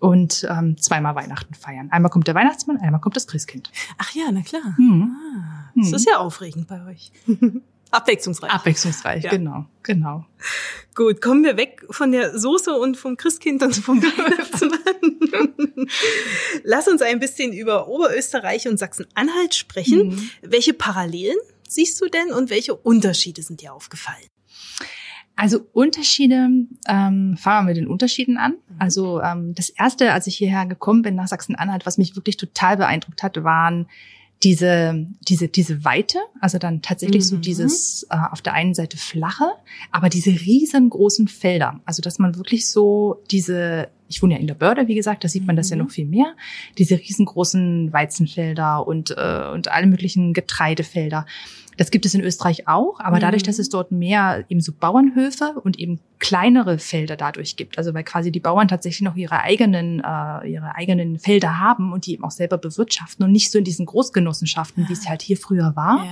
und 0.00 0.44
ähm, 0.50 0.76
zweimal 0.76 1.14
Weihnachten 1.14 1.54
feiern. 1.54 1.88
Einmal 1.92 2.10
kommt 2.10 2.26
der 2.26 2.34
Weihnachtsmann, 2.34 2.78
einmal 2.78 3.00
kommt 3.00 3.14
das 3.14 3.28
Christkind. 3.28 3.70
Ach 3.98 4.10
ja, 4.12 4.24
na 4.32 4.42
klar. 4.42 4.76
Hm. 4.76 5.14
Ah, 5.38 5.70
das 5.76 5.92
ist 5.92 6.08
ja 6.08 6.18
aufregend 6.18 6.66
bei 6.66 6.84
euch. 6.86 7.12
Abwechslungsreich. 7.92 8.50
Abwechslungsreich, 8.50 9.22
Ja. 9.24 9.30
genau, 9.30 9.66
genau. 9.84 10.24
Gut, 10.96 11.20
kommen 11.20 11.44
wir 11.44 11.58
weg 11.58 11.84
von 11.90 12.10
der 12.10 12.38
Soße 12.38 12.72
und 12.72 12.96
vom 12.96 13.18
Christkind 13.18 13.62
und 13.62 13.76
vom 13.76 14.02
Weihnachtsmann. 14.02 15.86
Lass 16.64 16.88
uns 16.88 17.02
ein 17.02 17.20
bisschen 17.20 17.52
über 17.52 17.86
Oberösterreich 17.86 18.66
und 18.66 18.78
Sachsen-Anhalt 18.78 19.54
sprechen. 19.54 20.08
Mhm. 20.08 20.30
Welche 20.40 20.72
Parallelen 20.72 21.36
siehst 21.68 22.00
du 22.00 22.06
denn 22.08 22.32
und 22.32 22.48
welche 22.48 22.74
Unterschiede 22.74 23.42
sind 23.42 23.60
dir 23.60 23.74
aufgefallen? 23.74 24.26
Also 25.36 25.66
Unterschiede, 25.74 26.48
ähm, 26.88 27.36
fangen 27.36 27.66
wir 27.66 27.74
mit 27.74 27.76
den 27.76 27.88
Unterschieden 27.88 28.38
an. 28.38 28.54
Also 28.78 29.20
ähm, 29.20 29.54
das 29.54 29.68
erste, 29.68 30.14
als 30.14 30.26
ich 30.26 30.36
hierher 30.36 30.64
gekommen 30.64 31.02
bin 31.02 31.14
nach 31.14 31.28
Sachsen-Anhalt, 31.28 31.84
was 31.84 31.98
mich 31.98 32.16
wirklich 32.16 32.38
total 32.38 32.78
beeindruckt 32.78 33.22
hat, 33.22 33.44
waren 33.44 33.86
diese 34.42 35.06
diese 35.26 35.48
diese 35.48 35.84
Weite, 35.84 36.18
also 36.40 36.58
dann 36.58 36.82
tatsächlich 36.82 37.26
so 37.26 37.36
Mhm. 37.36 37.40
dieses 37.42 38.06
äh, 38.10 38.16
auf 38.30 38.42
der 38.42 38.52
einen 38.52 38.74
Seite 38.74 38.96
flache, 38.98 39.46
aber 39.90 40.08
diese 40.08 40.30
riesengroßen 40.30 41.26
Felder, 41.28 41.80
also 41.84 42.02
dass 42.02 42.18
man 42.18 42.36
wirklich 42.36 42.70
so 42.70 43.22
diese 43.30 43.88
ich 44.08 44.22
wohne 44.22 44.34
ja 44.34 44.40
in 44.40 44.46
der 44.46 44.54
Börde, 44.54 44.86
wie 44.86 44.94
gesagt, 44.94 45.24
da 45.24 45.28
sieht 45.28 45.46
man 45.46 45.56
das 45.56 45.70
ja 45.70 45.76
Mhm. 45.76 45.82
noch 45.82 45.90
viel 45.90 46.06
mehr. 46.06 46.34
Diese 46.78 46.96
riesengroßen 46.96 47.92
Weizenfelder 47.92 48.86
und 48.86 49.10
äh, 49.16 49.48
und 49.52 49.68
alle 49.68 49.86
möglichen 49.86 50.32
Getreidefelder. 50.32 51.26
Das 51.76 51.90
gibt 51.90 52.06
es 52.06 52.14
in 52.14 52.22
Österreich 52.22 52.66
auch, 52.68 53.00
aber 53.00 53.18
dadurch, 53.20 53.42
Mhm. 53.42 53.46
dass 53.46 53.58
es 53.58 53.68
dort 53.68 53.92
mehr 53.92 54.44
eben 54.48 54.60
so 54.60 54.72
Bauernhöfe 54.72 55.60
und 55.62 55.78
eben 55.78 56.00
kleinere 56.18 56.78
Felder 56.78 57.16
dadurch 57.16 57.56
gibt, 57.56 57.76
also 57.76 57.92
weil 57.92 58.02
quasi 58.04 58.32
die 58.32 58.40
Bauern 58.40 58.66
tatsächlich 58.68 59.02
noch 59.02 59.16
ihre 59.16 59.40
eigenen 59.40 60.00
äh, 60.00 60.48
ihre 60.50 60.74
eigenen 60.74 61.18
Felder 61.18 61.58
haben 61.58 61.92
und 61.92 62.06
die 62.06 62.14
eben 62.14 62.24
auch 62.24 62.30
selber 62.30 62.56
bewirtschaften 62.58 63.24
und 63.24 63.32
nicht 63.32 63.50
so 63.50 63.58
in 63.58 63.64
diesen 63.64 63.84
Großgenossenschaften, 63.86 64.88
wie 64.88 64.92
es 64.94 65.08
halt 65.08 65.20
hier 65.22 65.36
früher 65.36 65.76
war, 65.76 66.06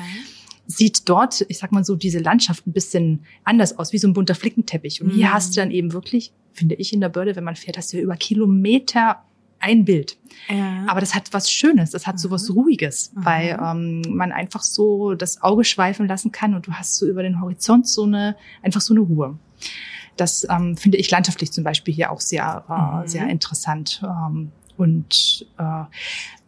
sieht 0.67 1.09
dort, 1.09 1.45
ich 1.49 1.59
sag 1.59 1.73
mal 1.73 1.85
so, 1.85 1.95
diese 1.95 2.19
Landschaft 2.19 2.67
ein 2.67 2.73
bisschen 2.73 3.25
anders 3.45 3.79
aus, 3.79 3.93
wie 3.93 3.99
so 3.99 4.09
ein 4.09 4.15
bunter 4.15 4.35
Flickenteppich. 4.35 5.03
Und 5.03 5.11
hier 5.11 5.27
Mhm. 5.29 5.33
hast 5.35 5.55
du 5.57 5.61
dann 5.61 5.71
eben 5.71 5.93
wirklich, 5.93 6.33
finde 6.53 6.75
ich 6.77 6.93
in 6.93 7.01
der 7.01 7.11
Börde, 7.11 7.37
wenn 7.37 7.45
man 7.45 7.57
fährt, 7.57 7.77
hast 7.77 7.93
du 7.93 7.99
ja 7.99 8.03
über 8.03 8.17
Kilometer 8.17 9.23
ein 9.65 9.85
Bild. 9.85 10.17
Ja. 10.49 10.85
Aber 10.89 11.01
das 11.01 11.15
hat 11.15 11.33
was 11.33 11.51
Schönes, 11.51 11.91
das 11.91 12.07
hat 12.07 12.19
so 12.19 12.31
was 12.31 12.51
Ruhiges, 12.55 13.13
Mhm. 13.15 13.25
weil 13.25 13.61
ähm, 13.65 14.03
man 14.11 14.31
einfach 14.33 14.63
so 14.63 15.15
das 15.15 15.43
Auge 15.43 15.65
schweifen 15.65 16.07
lassen 16.07 16.33
kann 16.33 16.55
und 16.55 16.67
du 16.67 16.73
hast 16.73 16.97
so 16.97 17.07
über 17.07 17.23
den 17.23 17.41
Horizont 17.41 17.89
so 17.89 18.05
eine, 18.05 18.37
einfach 18.63 18.81
so 18.83 18.93
eine 18.95 19.01
Ruhe. 19.01 19.39
Das 20.17 20.47
ähm, 20.51 20.77
finde 20.77 20.99
ich 20.99 21.11
landschaftlich 21.11 21.51
zum 21.51 21.65
Beispiel 21.65 21.95
hier 21.95 22.11
auch 22.13 22.21
sehr, 22.21 22.65
äh, 22.69 23.03
Mhm. 23.03 23.09
sehr 23.09 23.29
interessant. 23.29 24.03
Ähm, 24.05 24.53
und 24.77 25.47
äh, 25.59 25.85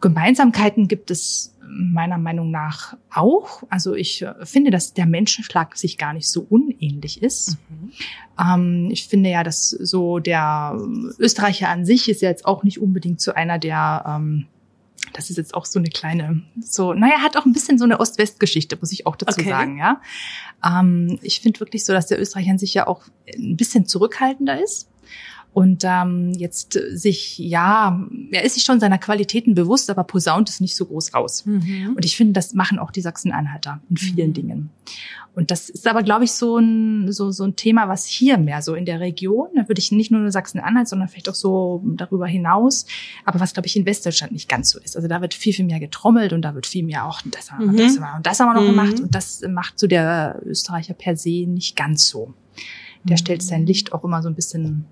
Gemeinsamkeiten 0.01 0.87
gibt 0.87 1.09
es 1.11 1.53
meiner 1.67 2.17
Meinung 2.17 2.51
nach 2.51 2.95
auch. 3.13 3.63
Also 3.69 3.93
ich 3.93 4.21
äh, 4.21 4.45
finde, 4.45 4.71
dass 4.71 4.93
der 4.93 5.05
Menschenschlag 5.05 5.75
sich 5.77 5.97
gar 5.97 6.13
nicht 6.13 6.29
so 6.29 6.45
unähnlich 6.49 7.21
ist. 7.21 7.57
Mhm. 7.69 7.91
Ähm, 8.39 8.87
ich 8.91 9.07
finde 9.07 9.29
ja, 9.29 9.43
dass 9.43 9.69
so 9.69 10.19
der 10.19 10.79
Österreicher 11.19 11.69
an 11.69 11.85
sich 11.85 12.09
ist 12.09 12.21
ja 12.21 12.29
jetzt 12.29 12.45
auch 12.45 12.63
nicht 12.63 12.79
unbedingt 12.79 13.21
so 13.21 13.33
einer, 13.33 13.59
der 13.59 14.03
ähm, 14.07 14.47
das 15.13 15.29
ist 15.29 15.37
jetzt 15.37 15.53
auch 15.53 15.65
so 15.65 15.79
eine 15.79 15.89
kleine, 15.89 16.43
so, 16.59 16.93
naja, 16.93 17.19
hat 17.19 17.37
auch 17.37 17.45
ein 17.45 17.53
bisschen 17.53 17.77
so 17.77 17.85
eine 17.85 17.99
Ost-West-Geschichte, 17.99 18.77
muss 18.79 18.91
ich 18.91 19.05
auch 19.05 19.15
dazu 19.15 19.39
Okay. 19.39 19.49
sagen, 19.49 19.77
ja. 19.77 20.01
Ähm, 20.63 21.19
ich 21.21 21.39
finde 21.41 21.59
wirklich 21.59 21.85
so, 21.85 21.93
dass 21.93 22.07
der 22.07 22.19
Österreicher 22.19 22.51
an 22.51 22.57
sich 22.57 22.73
ja 22.73 22.87
auch 22.87 23.03
ein 23.35 23.55
bisschen 23.55 23.85
zurückhaltender 23.85 24.61
ist. 24.61 24.89
Und 25.57 25.81
ähm, 25.87 26.33
jetzt 26.37 26.75
äh, 26.75 26.95
sich, 26.95 27.39
ja, 27.39 27.99
er 28.31 28.43
ist 28.43 28.53
sich 28.53 28.63
schon 28.63 28.79
seiner 28.79 28.99
Qualitäten 28.99 29.55
bewusst, 29.55 29.89
aber 29.89 30.03
posaunt 30.03 30.49
es 30.49 30.59
nicht 30.59 30.75
so 30.75 30.85
groß 30.85 31.15
raus. 31.15 31.47
Mhm. 31.47 31.93
Und 31.95 32.05
ich 32.05 32.15
finde, 32.15 32.33
das 32.33 32.53
machen 32.53 32.77
auch 32.77 32.91
die 32.91 33.01
Sachsen-Anhalter 33.01 33.81
in 33.89 33.97
vielen 33.97 34.29
Mhm. 34.29 34.33
Dingen. 34.33 34.69
Und 35.33 35.49
das 35.49 35.69
ist 35.71 35.87
aber, 35.87 36.03
glaube 36.03 36.25
ich, 36.25 36.31
so 36.33 36.57
ein, 36.59 37.11
so, 37.11 37.31
so 37.31 37.43
ein 37.43 37.55
Thema, 37.55 37.87
was 37.87 38.05
hier 38.05 38.37
mehr 38.37 38.61
so 38.61 38.75
in 38.75 38.85
der 38.85 38.99
Region, 38.99 39.47
da 39.55 39.67
würde 39.67 39.79
ich 39.79 39.91
nicht 39.91 40.11
nur 40.11 40.29
Sachsen-Anhalt, 40.29 40.87
sondern 40.87 41.07
vielleicht 41.07 41.27
auch 41.29 41.33
so 41.35 41.81
darüber 41.95 42.27
hinaus, 42.27 42.85
aber 43.25 43.39
was, 43.39 43.53
glaube 43.53 43.65
ich, 43.65 43.75
in 43.75 43.87
Westdeutschland 43.87 44.33
nicht 44.33 44.47
ganz 44.47 44.69
so 44.69 44.77
ist. 44.79 44.95
Also 44.95 45.07
da 45.07 45.21
wird 45.21 45.33
viel, 45.33 45.53
viel 45.53 45.65
mehr 45.65 45.79
getrommelt 45.79 46.33
und 46.33 46.43
da 46.43 46.53
wird 46.53 46.67
viel 46.67 46.83
mehr 46.83 47.07
auch, 47.07 47.19
das 47.31 47.51
haben 47.51 47.65
wir, 47.65 47.71
Mhm. 47.71 47.77
das 47.77 47.95
haben 47.95 48.01
wir, 48.03 48.15
und 48.17 48.27
das 48.27 48.39
haben 48.39 48.47
wir 48.49 48.53
noch 48.53 48.61
Mhm. 48.61 48.67
gemacht 48.67 48.99
und 48.99 49.15
das 49.15 49.41
macht 49.49 49.79
so 49.79 49.87
der 49.87 50.39
Österreicher 50.45 50.93
per 50.93 51.15
se 51.17 51.47
nicht 51.47 51.75
ganz 51.75 52.07
so. 52.07 52.35
Der 53.05 53.13
Mhm. 53.15 53.17
stellt 53.17 53.41
sein 53.41 53.65
Licht 53.65 53.91
auch 53.93 54.03
immer 54.03 54.21
so 54.21 54.29
ein 54.29 54.35
bisschen 54.35 54.85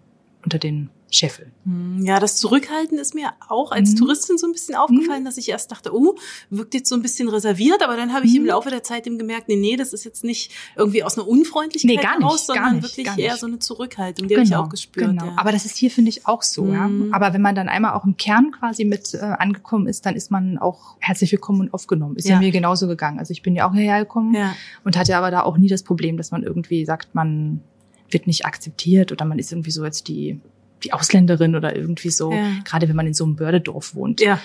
unter 0.46 0.60
den 0.60 0.90
Scheffel. 1.12 1.52
Hm, 1.66 2.04
Ja, 2.04 2.20
das 2.20 2.38
Zurückhalten 2.38 2.98
ist 2.98 3.16
mir 3.16 3.30
auch 3.48 3.72
als 3.72 3.92
Mhm. 3.92 3.96
Touristin 3.98 4.38
so 4.38 4.48
ein 4.48 4.52
bisschen 4.54 4.75
aufgefallen, 4.75 5.24
dass 5.24 5.38
ich 5.38 5.48
erst 5.50 5.72
dachte, 5.72 5.96
oh, 5.96 6.16
wirkt 6.50 6.74
jetzt 6.74 6.90
so 6.90 6.96
ein 6.96 7.02
bisschen 7.02 7.30
reserviert, 7.30 7.84
aber 7.84 7.96
dann 7.96 8.12
habe 8.12 8.25
ich 8.25 8.36
im 8.36 8.42
Mhm. 8.44 8.50
Laufe 8.50 8.70
der 8.70 8.84
Zeit 8.84 9.08
eben 9.08 9.18
gemerkt, 9.18 9.48
nee, 9.48 9.56
nee, 9.56 9.75
das 9.78 9.94
ist 9.94 10.04
jetzt 10.04 10.24
nicht 10.24 10.52
irgendwie 10.75 11.04
aus 11.04 11.18
einer 11.18 11.28
Unfreundlichkeit 11.28 11.90
Nee, 11.96 12.02
gar 12.02 12.18
nicht, 12.18 12.24
heraus, 12.25 12.48
sondern 12.48 12.78
nicht, 12.78 12.98
wirklich 12.98 13.18
eher 13.18 13.38
so 13.38 13.48
eine 13.48 13.60
Zurückhaltung, 13.60 14.28
die 14.28 14.36
habe 14.36 14.44
ich 14.44 14.56
auch 14.56 14.68
gespürt. 14.68 15.08
Genau. 15.12 15.25
Ja. 15.25 15.34
Aber 15.38 15.52
das 15.52 15.66
ist 15.66 15.78
hier, 15.78 15.90
finde 15.92 16.10
ich, 16.10 16.28
auch 16.28 16.42
so. 16.42 16.68
Ja. 16.68 16.88
Mhm. 16.88 17.14
Aber 17.14 17.34
wenn 17.34 17.42
man 17.42 17.56
dann 17.56 17.70
einmal 17.70 17.94
auch 17.94 18.04
im 18.06 18.18
Kern 18.18 18.52
quasi 18.52 18.84
mit 18.84 19.14
äh, 19.14 19.20
angekommen 19.20 19.88
ist, 19.88 20.06
dann 20.06 20.16
ist 20.16 20.32
man 20.32 20.58
auch 20.58 20.98
herzlich 21.00 21.32
willkommen 21.32 21.62
und 21.62 21.74
aufgenommen. 21.74 22.18
Ist 22.18 22.28
ja, 22.28 22.36
Ja. 22.36 22.40
mir 22.40 22.52
genauso 22.52 22.88
gegangen. 22.88 23.20
Also 23.20 23.32
ich 23.32 23.42
bin 23.42 23.56
ja 23.56 23.70
auch 23.70 23.74
hierher 23.74 24.00
gekommen 24.00 24.34
ja. 24.36 24.54
und 24.84 24.98
hatte 24.98 25.16
aber 25.16 25.32
da 25.32 25.44
auch 25.44 25.58
nie 25.58 25.70
das 25.70 25.84
Problem, 25.84 26.18
dass 26.18 26.32
man 26.32 26.44
irgendwie 26.44 26.84
sagt, 26.86 27.16
man 27.16 27.62
wird 28.09 28.27
nicht 28.27 28.45
akzeptiert 28.45 29.12
oder 29.12 29.25
man 29.25 29.39
ist 29.39 29.51
irgendwie 29.51 29.71
so 29.71 29.83
jetzt 29.85 30.07
die 30.07 30.39
die 30.83 30.93
Ausländerin 30.93 31.55
oder 31.55 31.75
irgendwie 31.75 32.09
so, 32.12 32.31
Ja. 32.31 32.51
gerade 32.63 32.88
wenn 32.88 32.95
man 32.95 33.07
in 33.07 33.13
so 33.15 33.24
einem 33.24 33.35
Bördedorf 33.35 33.95
wohnt. 33.95 34.21
ja. 34.21 34.39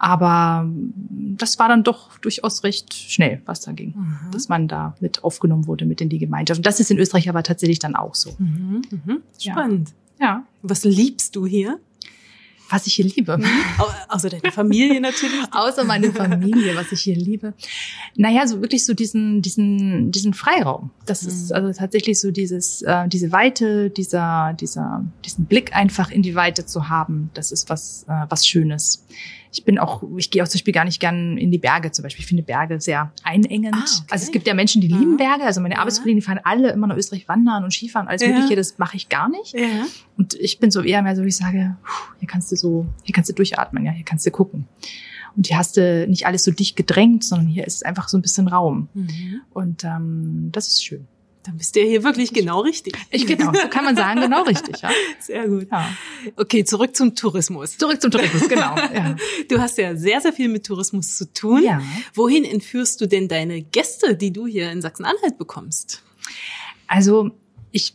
Aber 0.00 0.64
mm, 0.64 1.36
das 1.38 1.58
war 1.58 1.68
dann 1.68 1.82
doch 1.82 2.18
durchaus 2.18 2.62
recht 2.62 2.92
schnell, 2.94 3.40
was 3.46 3.60
da 3.62 3.72
ging. 3.72 3.94
Mhm. 3.96 4.30
Dass 4.32 4.48
man 4.48 4.68
da 4.68 4.94
mit 5.00 5.24
aufgenommen 5.24 5.66
wurde 5.66 5.86
mit 5.86 6.00
in 6.00 6.08
die 6.08 6.18
Gemeinschaft. 6.18 6.58
Und 6.58 6.66
das 6.66 6.78
ist 6.78 6.90
in 6.90 6.98
Österreich 6.98 7.28
aber 7.28 7.42
tatsächlich 7.42 7.78
dann 7.80 7.96
auch 7.96 8.14
so. 8.14 8.34
Mhm. 8.38 8.82
Mhm. 8.90 9.22
Ja. 9.40 9.52
Spannend. 9.52 9.92
Ja. 10.20 10.44
Was 10.62 10.84
liebst 10.84 11.34
du 11.36 11.46
hier? 11.46 11.78
Was 12.70 12.86
ich 12.86 12.94
hier 12.94 13.06
liebe. 13.06 13.38
Au 13.78 13.86
außer 14.08 14.28
deine 14.28 14.52
Familie 14.52 15.00
natürlich. 15.00 15.40
Außer 15.52 15.84
meine 15.84 16.12
Familie, 16.12 16.76
was 16.76 16.92
ich 16.92 17.00
hier 17.00 17.16
liebe. 17.16 17.54
Naja, 18.16 18.46
so 18.46 18.60
wirklich 18.60 18.84
so 18.84 18.94
diesen, 18.94 19.42
diesen, 19.42 20.10
diesen 20.12 20.34
Freiraum. 20.34 20.90
Das 21.06 21.22
ist 21.22 21.50
Mhm. 21.50 21.56
also 21.56 21.72
tatsächlich 21.78 22.20
so 22.20 22.30
dieses, 22.30 22.82
äh, 22.82 23.08
diese 23.08 23.32
Weite, 23.32 23.90
dieser, 23.90 24.54
dieser, 24.58 25.04
diesen 25.24 25.46
Blick 25.46 25.74
einfach 25.74 26.10
in 26.10 26.22
die 26.22 26.34
Weite 26.34 26.66
zu 26.66 26.88
haben. 26.88 27.30
Das 27.34 27.52
ist 27.52 27.68
was, 27.70 28.04
äh, 28.08 28.26
was 28.28 28.46
Schönes. 28.46 29.04
Ich 29.52 29.64
bin 29.64 29.78
auch, 29.78 30.02
ich 30.16 30.30
gehe 30.30 30.42
auch 30.42 30.48
zum 30.48 30.58
Beispiel 30.58 30.74
gar 30.74 30.84
nicht 30.84 31.00
gern 31.00 31.38
in 31.38 31.50
die 31.50 31.58
Berge 31.58 31.90
zum 31.90 32.02
Beispiel. 32.02 32.20
Ich 32.22 32.26
finde 32.26 32.42
Berge 32.42 32.80
sehr 32.80 33.12
einengend. 33.22 33.74
Ah, 33.74 33.78
okay. 33.78 34.06
Also 34.10 34.24
es 34.26 34.30
gibt 34.30 34.46
ja 34.46 34.54
Menschen, 34.54 34.80
die 34.82 34.88
lieben 34.88 35.12
Mhm. 35.12 35.16
Berge. 35.16 35.44
Also 35.44 35.60
meine 35.60 35.74
Ja. 35.74 35.80
Arbeitskollegen, 35.80 36.20
die 36.20 36.24
fahren 36.24 36.40
alle 36.44 36.70
immer 36.72 36.86
nach 36.86 36.96
Österreich 36.96 37.26
wandern 37.28 37.64
und 37.64 37.70
Skifahren, 37.72 38.08
alles 38.08 38.22
Ja. 38.22 38.28
Mögliche. 38.28 38.56
Das 38.56 38.76
mache 38.78 38.96
ich 38.96 39.08
gar 39.08 39.28
nicht. 39.28 39.54
Ja. 39.54 39.86
Und 40.16 40.34
ich 40.34 40.58
bin 40.60 40.70
so 40.70 40.82
eher 40.82 41.02
mehr 41.02 41.16
so, 41.16 41.22
wie 41.24 41.28
ich 41.28 41.36
sage, 41.36 41.76
hier 42.18 42.28
kannst 42.28 42.52
du 42.52 42.56
so, 42.56 42.86
hier 43.04 43.14
kannst 43.14 43.30
du 43.30 43.34
durchatmen, 43.34 43.84
ja, 43.84 43.92
hier 43.92 44.04
kannst 44.04 44.26
du 44.26 44.30
gucken. 44.30 44.66
Und 45.36 45.46
hier 45.46 45.56
hast 45.58 45.76
du 45.76 46.06
nicht 46.08 46.26
alles 46.26 46.44
so 46.44 46.50
dicht 46.50 46.74
gedrängt, 46.76 47.22
sondern 47.24 47.46
hier 47.46 47.66
ist 47.66 47.86
einfach 47.86 48.08
so 48.08 48.18
ein 48.18 48.22
bisschen 48.22 48.48
Raum. 48.48 48.88
Mhm. 48.94 49.40
Und 49.50 49.84
ähm, 49.84 50.48
das 50.52 50.68
ist 50.68 50.84
schön. 50.84 51.06
Dann 51.48 51.56
bist 51.56 51.74
du 51.74 51.80
ja 51.80 51.86
hier 51.86 52.02
wirklich 52.04 52.34
genau 52.34 52.60
richtig. 52.60 52.94
Ich 53.10 53.26
genau, 53.26 53.54
so 53.54 53.68
kann 53.68 53.82
man 53.82 53.96
sagen, 53.96 54.20
genau 54.20 54.42
richtig. 54.42 54.82
Ja. 54.82 54.90
Sehr 55.18 55.48
gut. 55.48 55.66
Ja. 55.72 55.88
Okay, 56.36 56.62
zurück 56.62 56.94
zum 56.94 57.14
Tourismus. 57.14 57.78
Zurück 57.78 58.02
zum 58.02 58.10
Tourismus, 58.10 58.46
genau. 58.50 58.76
Ja. 58.76 59.16
Du 59.48 59.58
hast 59.58 59.78
ja 59.78 59.96
sehr, 59.96 60.20
sehr 60.20 60.34
viel 60.34 60.48
mit 60.50 60.66
Tourismus 60.66 61.16
zu 61.16 61.32
tun. 61.32 61.62
ja. 61.62 61.80
Wohin 62.12 62.44
entführst 62.44 63.00
du 63.00 63.06
denn 63.06 63.28
deine 63.28 63.62
Gäste, 63.62 64.14
die 64.14 64.30
du 64.30 64.46
hier 64.46 64.70
in 64.70 64.82
Sachsen-Anhalt 64.82 65.38
bekommst? 65.38 66.02
Also 66.86 67.30
ich 67.70 67.94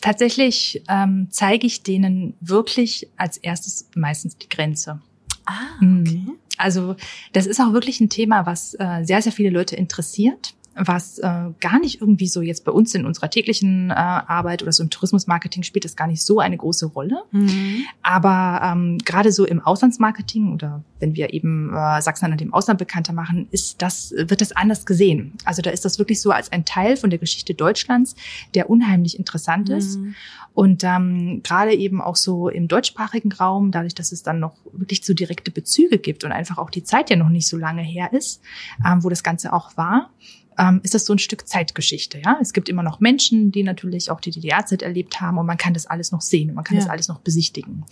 tatsächlich 0.00 0.82
ähm, 0.88 1.28
zeige 1.30 1.66
ich 1.66 1.82
denen 1.82 2.32
wirklich 2.40 3.08
als 3.18 3.36
erstes 3.36 3.90
meistens 3.94 4.38
die 4.38 4.48
Grenze. 4.48 5.02
Ah, 5.44 5.52
Mhm. 5.80 6.36
Also 6.56 6.96
das 7.32 7.46
ist 7.46 7.60
auch 7.60 7.72
wirklich 7.72 8.00
ein 8.00 8.08
Thema, 8.08 8.44
was 8.46 8.74
äh, 8.78 9.04
sehr, 9.04 9.22
sehr 9.22 9.30
viele 9.30 9.50
Leute 9.50 9.76
interessiert, 9.76 10.54
was 10.78 11.18
äh, 11.18 11.50
gar 11.60 11.80
nicht 11.80 12.00
irgendwie 12.00 12.28
so 12.28 12.40
jetzt 12.40 12.64
bei 12.64 12.72
uns 12.72 12.94
in 12.94 13.04
unserer 13.04 13.30
täglichen 13.30 13.90
äh, 13.90 13.94
Arbeit 13.94 14.62
oder 14.62 14.72
so 14.72 14.82
im 14.82 14.90
Tourismusmarketing 14.90 15.62
spielt 15.64 15.84
das 15.84 15.96
gar 15.96 16.06
nicht 16.06 16.22
so 16.22 16.38
eine 16.38 16.56
große 16.56 16.86
Rolle. 16.86 17.22
Mhm. 17.32 17.84
Aber 18.02 18.60
ähm, 18.64 18.98
gerade 18.98 19.32
so 19.32 19.44
im 19.44 19.60
Auslandsmarketing 19.60 20.52
oder 20.52 20.82
wenn 21.00 21.14
wir 21.14 21.32
eben 21.32 21.74
äh, 21.74 22.00
Sachsen-Anhalt 22.00 22.42
im 22.42 22.54
Ausland 22.54 22.78
bekannter 22.78 23.12
machen, 23.12 23.48
ist 23.50 23.82
das, 23.82 24.12
wird 24.16 24.40
das 24.40 24.52
anders 24.52 24.86
gesehen. 24.86 25.34
Also 25.44 25.62
da 25.62 25.70
ist 25.70 25.84
das 25.84 25.98
wirklich 25.98 26.20
so 26.20 26.30
als 26.30 26.52
ein 26.52 26.64
Teil 26.64 26.96
von 26.96 27.10
der 27.10 27.18
Geschichte 27.18 27.54
Deutschlands, 27.54 28.14
der 28.54 28.70
unheimlich 28.70 29.18
interessant 29.18 29.68
ist. 29.68 29.98
Mhm. 29.98 30.14
Und 30.54 30.82
ähm, 30.82 31.40
gerade 31.44 31.74
eben 31.74 32.00
auch 32.00 32.16
so 32.16 32.48
im 32.48 32.66
deutschsprachigen 32.66 33.30
Raum, 33.32 33.70
dadurch, 33.70 33.94
dass 33.94 34.10
es 34.10 34.22
dann 34.22 34.40
noch 34.40 34.56
wirklich 34.72 35.04
so 35.04 35.14
direkte 35.14 35.50
Bezüge 35.50 35.98
gibt 35.98 36.24
und 36.24 36.32
einfach 36.32 36.58
auch 36.58 36.70
die 36.70 36.82
Zeit 36.82 37.10
ja 37.10 37.16
noch 37.16 37.28
nicht 37.28 37.46
so 37.46 37.56
lange 37.56 37.82
her 37.82 38.12
ist, 38.12 38.40
ähm, 38.84 39.04
wo 39.04 39.08
das 39.08 39.22
Ganze 39.22 39.52
auch 39.52 39.76
war, 39.76 40.10
ähm, 40.58 40.80
ist 40.82 40.94
das 40.94 41.04
so 41.06 41.12
ein 41.12 41.18
Stück 41.18 41.46
Zeitgeschichte. 41.48 42.20
Ja, 42.24 42.38
es 42.40 42.52
gibt 42.52 42.68
immer 42.68 42.82
noch 42.82 43.00
Menschen, 43.00 43.52
die 43.52 43.62
natürlich 43.62 44.10
auch 44.10 44.20
die 44.20 44.30
DDR-Zeit 44.30 44.82
erlebt 44.82 45.20
haben 45.20 45.38
und 45.38 45.46
man 45.46 45.56
kann 45.56 45.74
das 45.74 45.86
alles 45.86 46.12
noch 46.12 46.20
sehen 46.20 46.48
und 46.50 46.56
man 46.56 46.64
kann 46.64 46.76
Ja. 46.76 46.82
das 46.82 46.90
alles 46.90 47.08
noch 47.08 47.20
besichtigen. 47.20 47.84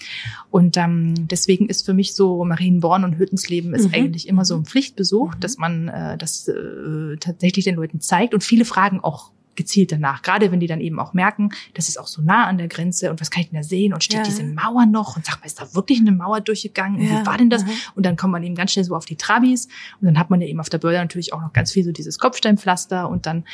Und 0.50 0.76
ähm, 0.76 1.28
deswegen 1.28 1.68
ist 1.68 1.86
für 1.86 1.94
mich 1.94 2.14
so 2.14 2.44
Marienborn 2.44 3.04
und 3.04 3.18
Hüttensleben 3.18 3.74
ist 3.74 3.88
Mhm. 3.88 3.94
eigentlich 3.94 4.28
immer 4.28 4.44
so 4.44 4.56
ein 4.56 4.64
Pflichtbesuch, 4.64 5.34
Mhm. 5.36 5.40
dass 5.40 5.58
man 5.58 5.88
äh, 5.88 6.18
das 6.18 6.48
äh, 6.48 7.16
tatsächlich 7.18 7.64
den 7.64 7.76
Leuten 7.76 8.00
zeigt 8.00 8.34
und 8.34 8.42
viele 8.44 8.64
fragen 8.64 9.00
auch 9.00 9.30
gezielt 9.56 9.92
danach, 9.92 10.22
gerade 10.22 10.52
wenn 10.52 10.60
die 10.60 10.66
dann 10.66 10.80
eben 10.80 10.98
auch 11.00 11.12
merken, 11.14 11.50
das 11.74 11.88
ist 11.88 11.98
auch 11.98 12.06
so 12.06 12.22
nah 12.22 12.46
an 12.46 12.58
der 12.58 12.68
Grenze 12.68 13.10
und 13.10 13.20
was 13.20 13.30
kann 13.30 13.42
ich 13.42 13.50
denn 13.50 13.58
da 13.58 13.62
sehen 13.62 13.92
und 13.94 14.04
steht 14.04 14.18
Ja. 14.18 14.24
diese 14.24 14.44
Mauer 14.44 14.86
noch 14.86 15.16
und 15.16 15.24
sag 15.24 15.40
mal, 15.40 15.46
ist 15.46 15.60
da 15.60 15.74
wirklich 15.74 16.00
eine 16.00 16.12
Mauer 16.12 16.40
durchgegangen 16.40 17.00
und 17.00 17.06
Ja. 17.06 17.22
wie 17.22 17.26
war 17.26 17.36
denn 17.38 17.50
das? 17.50 17.64
Mhm. 17.64 17.70
Und 17.94 18.06
dann 18.06 18.16
kommt 18.16 18.32
man 18.32 18.42
eben 18.42 18.54
ganz 18.54 18.72
schnell 18.72 18.84
so 18.84 18.94
auf 18.94 19.04
die 19.06 19.16
Trabis 19.16 19.66
und 20.00 20.06
dann 20.06 20.18
hat 20.18 20.30
man 20.30 20.40
ja 20.40 20.46
eben 20.46 20.60
auf 20.60 20.68
der 20.68 20.78
Börde 20.78 20.98
natürlich 20.98 21.32
auch 21.32 21.40
noch 21.40 21.52
ganz 21.52 21.72
viel 21.72 21.84
so 21.84 21.92
dieses 21.92 22.18
Kopfsteinpflaster 22.18 23.08
und 23.08 23.26
dann 23.26 23.44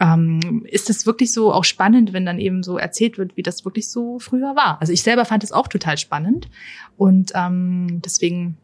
ähm, 0.00 0.64
ist 0.68 0.90
es 0.90 1.06
wirklich 1.06 1.32
so 1.32 1.52
auch 1.52 1.64
spannend, 1.64 2.12
wenn 2.12 2.24
dann 2.26 2.38
eben 2.38 2.62
so 2.62 2.78
erzählt 2.78 3.18
wird, 3.18 3.36
wie 3.36 3.42
das 3.42 3.64
wirklich 3.64 3.88
so 3.88 4.18
früher 4.18 4.56
war. 4.56 4.80
Also 4.80 4.92
ich 4.92 5.02
selber 5.02 5.24
fand 5.24 5.44
es 5.44 5.52
auch 5.52 5.68
total 5.68 5.98
spannend 5.98 6.48
und 6.96 7.32
ähm, 7.34 8.00
deswegen 8.04 8.56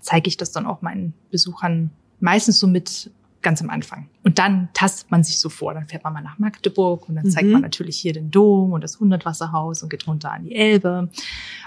zeige 0.00 0.28
ich 0.28 0.36
das 0.36 0.50
dann 0.50 0.66
auch 0.66 0.82
meinen 0.82 1.14
Besuchern 1.30 1.90
meistens 2.20 2.58
so 2.58 2.66
mit 2.66 3.10
ganz 3.42 3.60
am 3.60 3.70
Anfang. 3.70 4.08
Und 4.22 4.38
dann 4.38 4.68
tastet 4.72 5.10
man 5.10 5.24
sich 5.24 5.38
so 5.38 5.48
vor. 5.48 5.74
Dann 5.74 5.86
fährt 5.88 6.04
man 6.04 6.12
mal 6.12 6.22
nach 6.22 6.38
Magdeburg 6.38 7.08
und 7.08 7.16
dann 7.16 7.30
zeigt 7.30 7.46
Mhm. 7.46 7.52
man 7.54 7.62
natürlich 7.62 7.98
hier 7.98 8.12
den 8.12 8.30
Dom 8.30 8.72
und 8.72 8.82
das 8.82 9.00
Hundertwasserhaus 9.00 9.82
und 9.82 9.88
geht 9.88 10.06
runter 10.06 10.32
an 10.32 10.44
die 10.44 10.54
Elbe. 10.54 11.08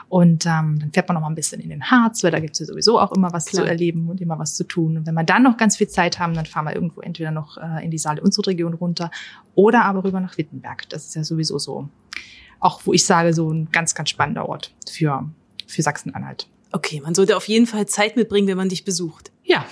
Und 0.08 0.46
ähm, 0.46 0.80
dann 0.80 0.92
fährt 0.94 1.08
man 1.08 1.16
noch 1.16 1.22
mal 1.22 1.30
ein 1.30 1.36
bisschen 1.36 1.60
in 1.62 1.70
den 1.70 1.84
Harz, 1.84 2.24
weil 2.24 2.32
da 2.32 2.40
gibt's 2.40 2.60
ja 2.60 2.66
sowieso 2.66 3.00
auch 3.00 3.12
immer 3.12 3.34
was 3.34 3.46
Klar. 3.46 3.64
zu 3.64 3.70
erleben 3.70 4.08
und 4.10 4.22
immer 4.22 4.40
was 4.40 4.56
zu 4.56 4.64
tun. 4.64 4.98
Und 4.98 5.06
wenn 5.08 5.14
wir 5.16 5.24
dann 5.24 5.44
noch 5.44 5.58
ganz 5.58 5.78
viel 5.78 5.88
Zeit 5.88 6.20
haben, 6.20 6.34
dann 6.34 6.46
fahren 6.46 6.66
wir 6.66 6.76
irgendwo 6.76 7.02
entweder 7.02 7.32
noch 7.32 7.58
äh, 7.58 7.84
in 7.84 7.92
die 7.92 7.98
Saale 7.98 8.22
Unstrut-Region 8.22 8.74
runter 8.76 9.12
oder 9.56 9.84
aber 9.86 10.04
rüber 10.04 10.20
nach 10.20 10.38
Wittenberg. 10.38 10.88
Das 10.90 11.06
ist 11.06 11.16
ja 11.16 11.24
sowieso 11.24 11.60
so, 11.60 11.90
auch 12.60 12.82
wo 12.86 12.94
ich 12.94 13.06
sage, 13.06 13.34
so 13.34 13.50
ein 13.52 13.70
ganz, 13.72 13.96
ganz 13.96 14.10
spannender 14.10 14.48
Ort 14.48 14.74
für, 14.90 15.30
für 15.68 15.82
Sachsen-Anhalt. 15.82 16.48
Okay, 16.72 17.02
man 17.02 17.16
sollte 17.16 17.38
auf 17.38 17.48
jeden 17.48 17.68
Fall 17.68 17.86
Zeit 17.88 18.16
mitbringen, 18.16 18.48
wenn 18.48 18.58
man 18.58 18.70
dich 18.70 18.86
besucht. 18.86 19.32
Ja, 19.48 19.64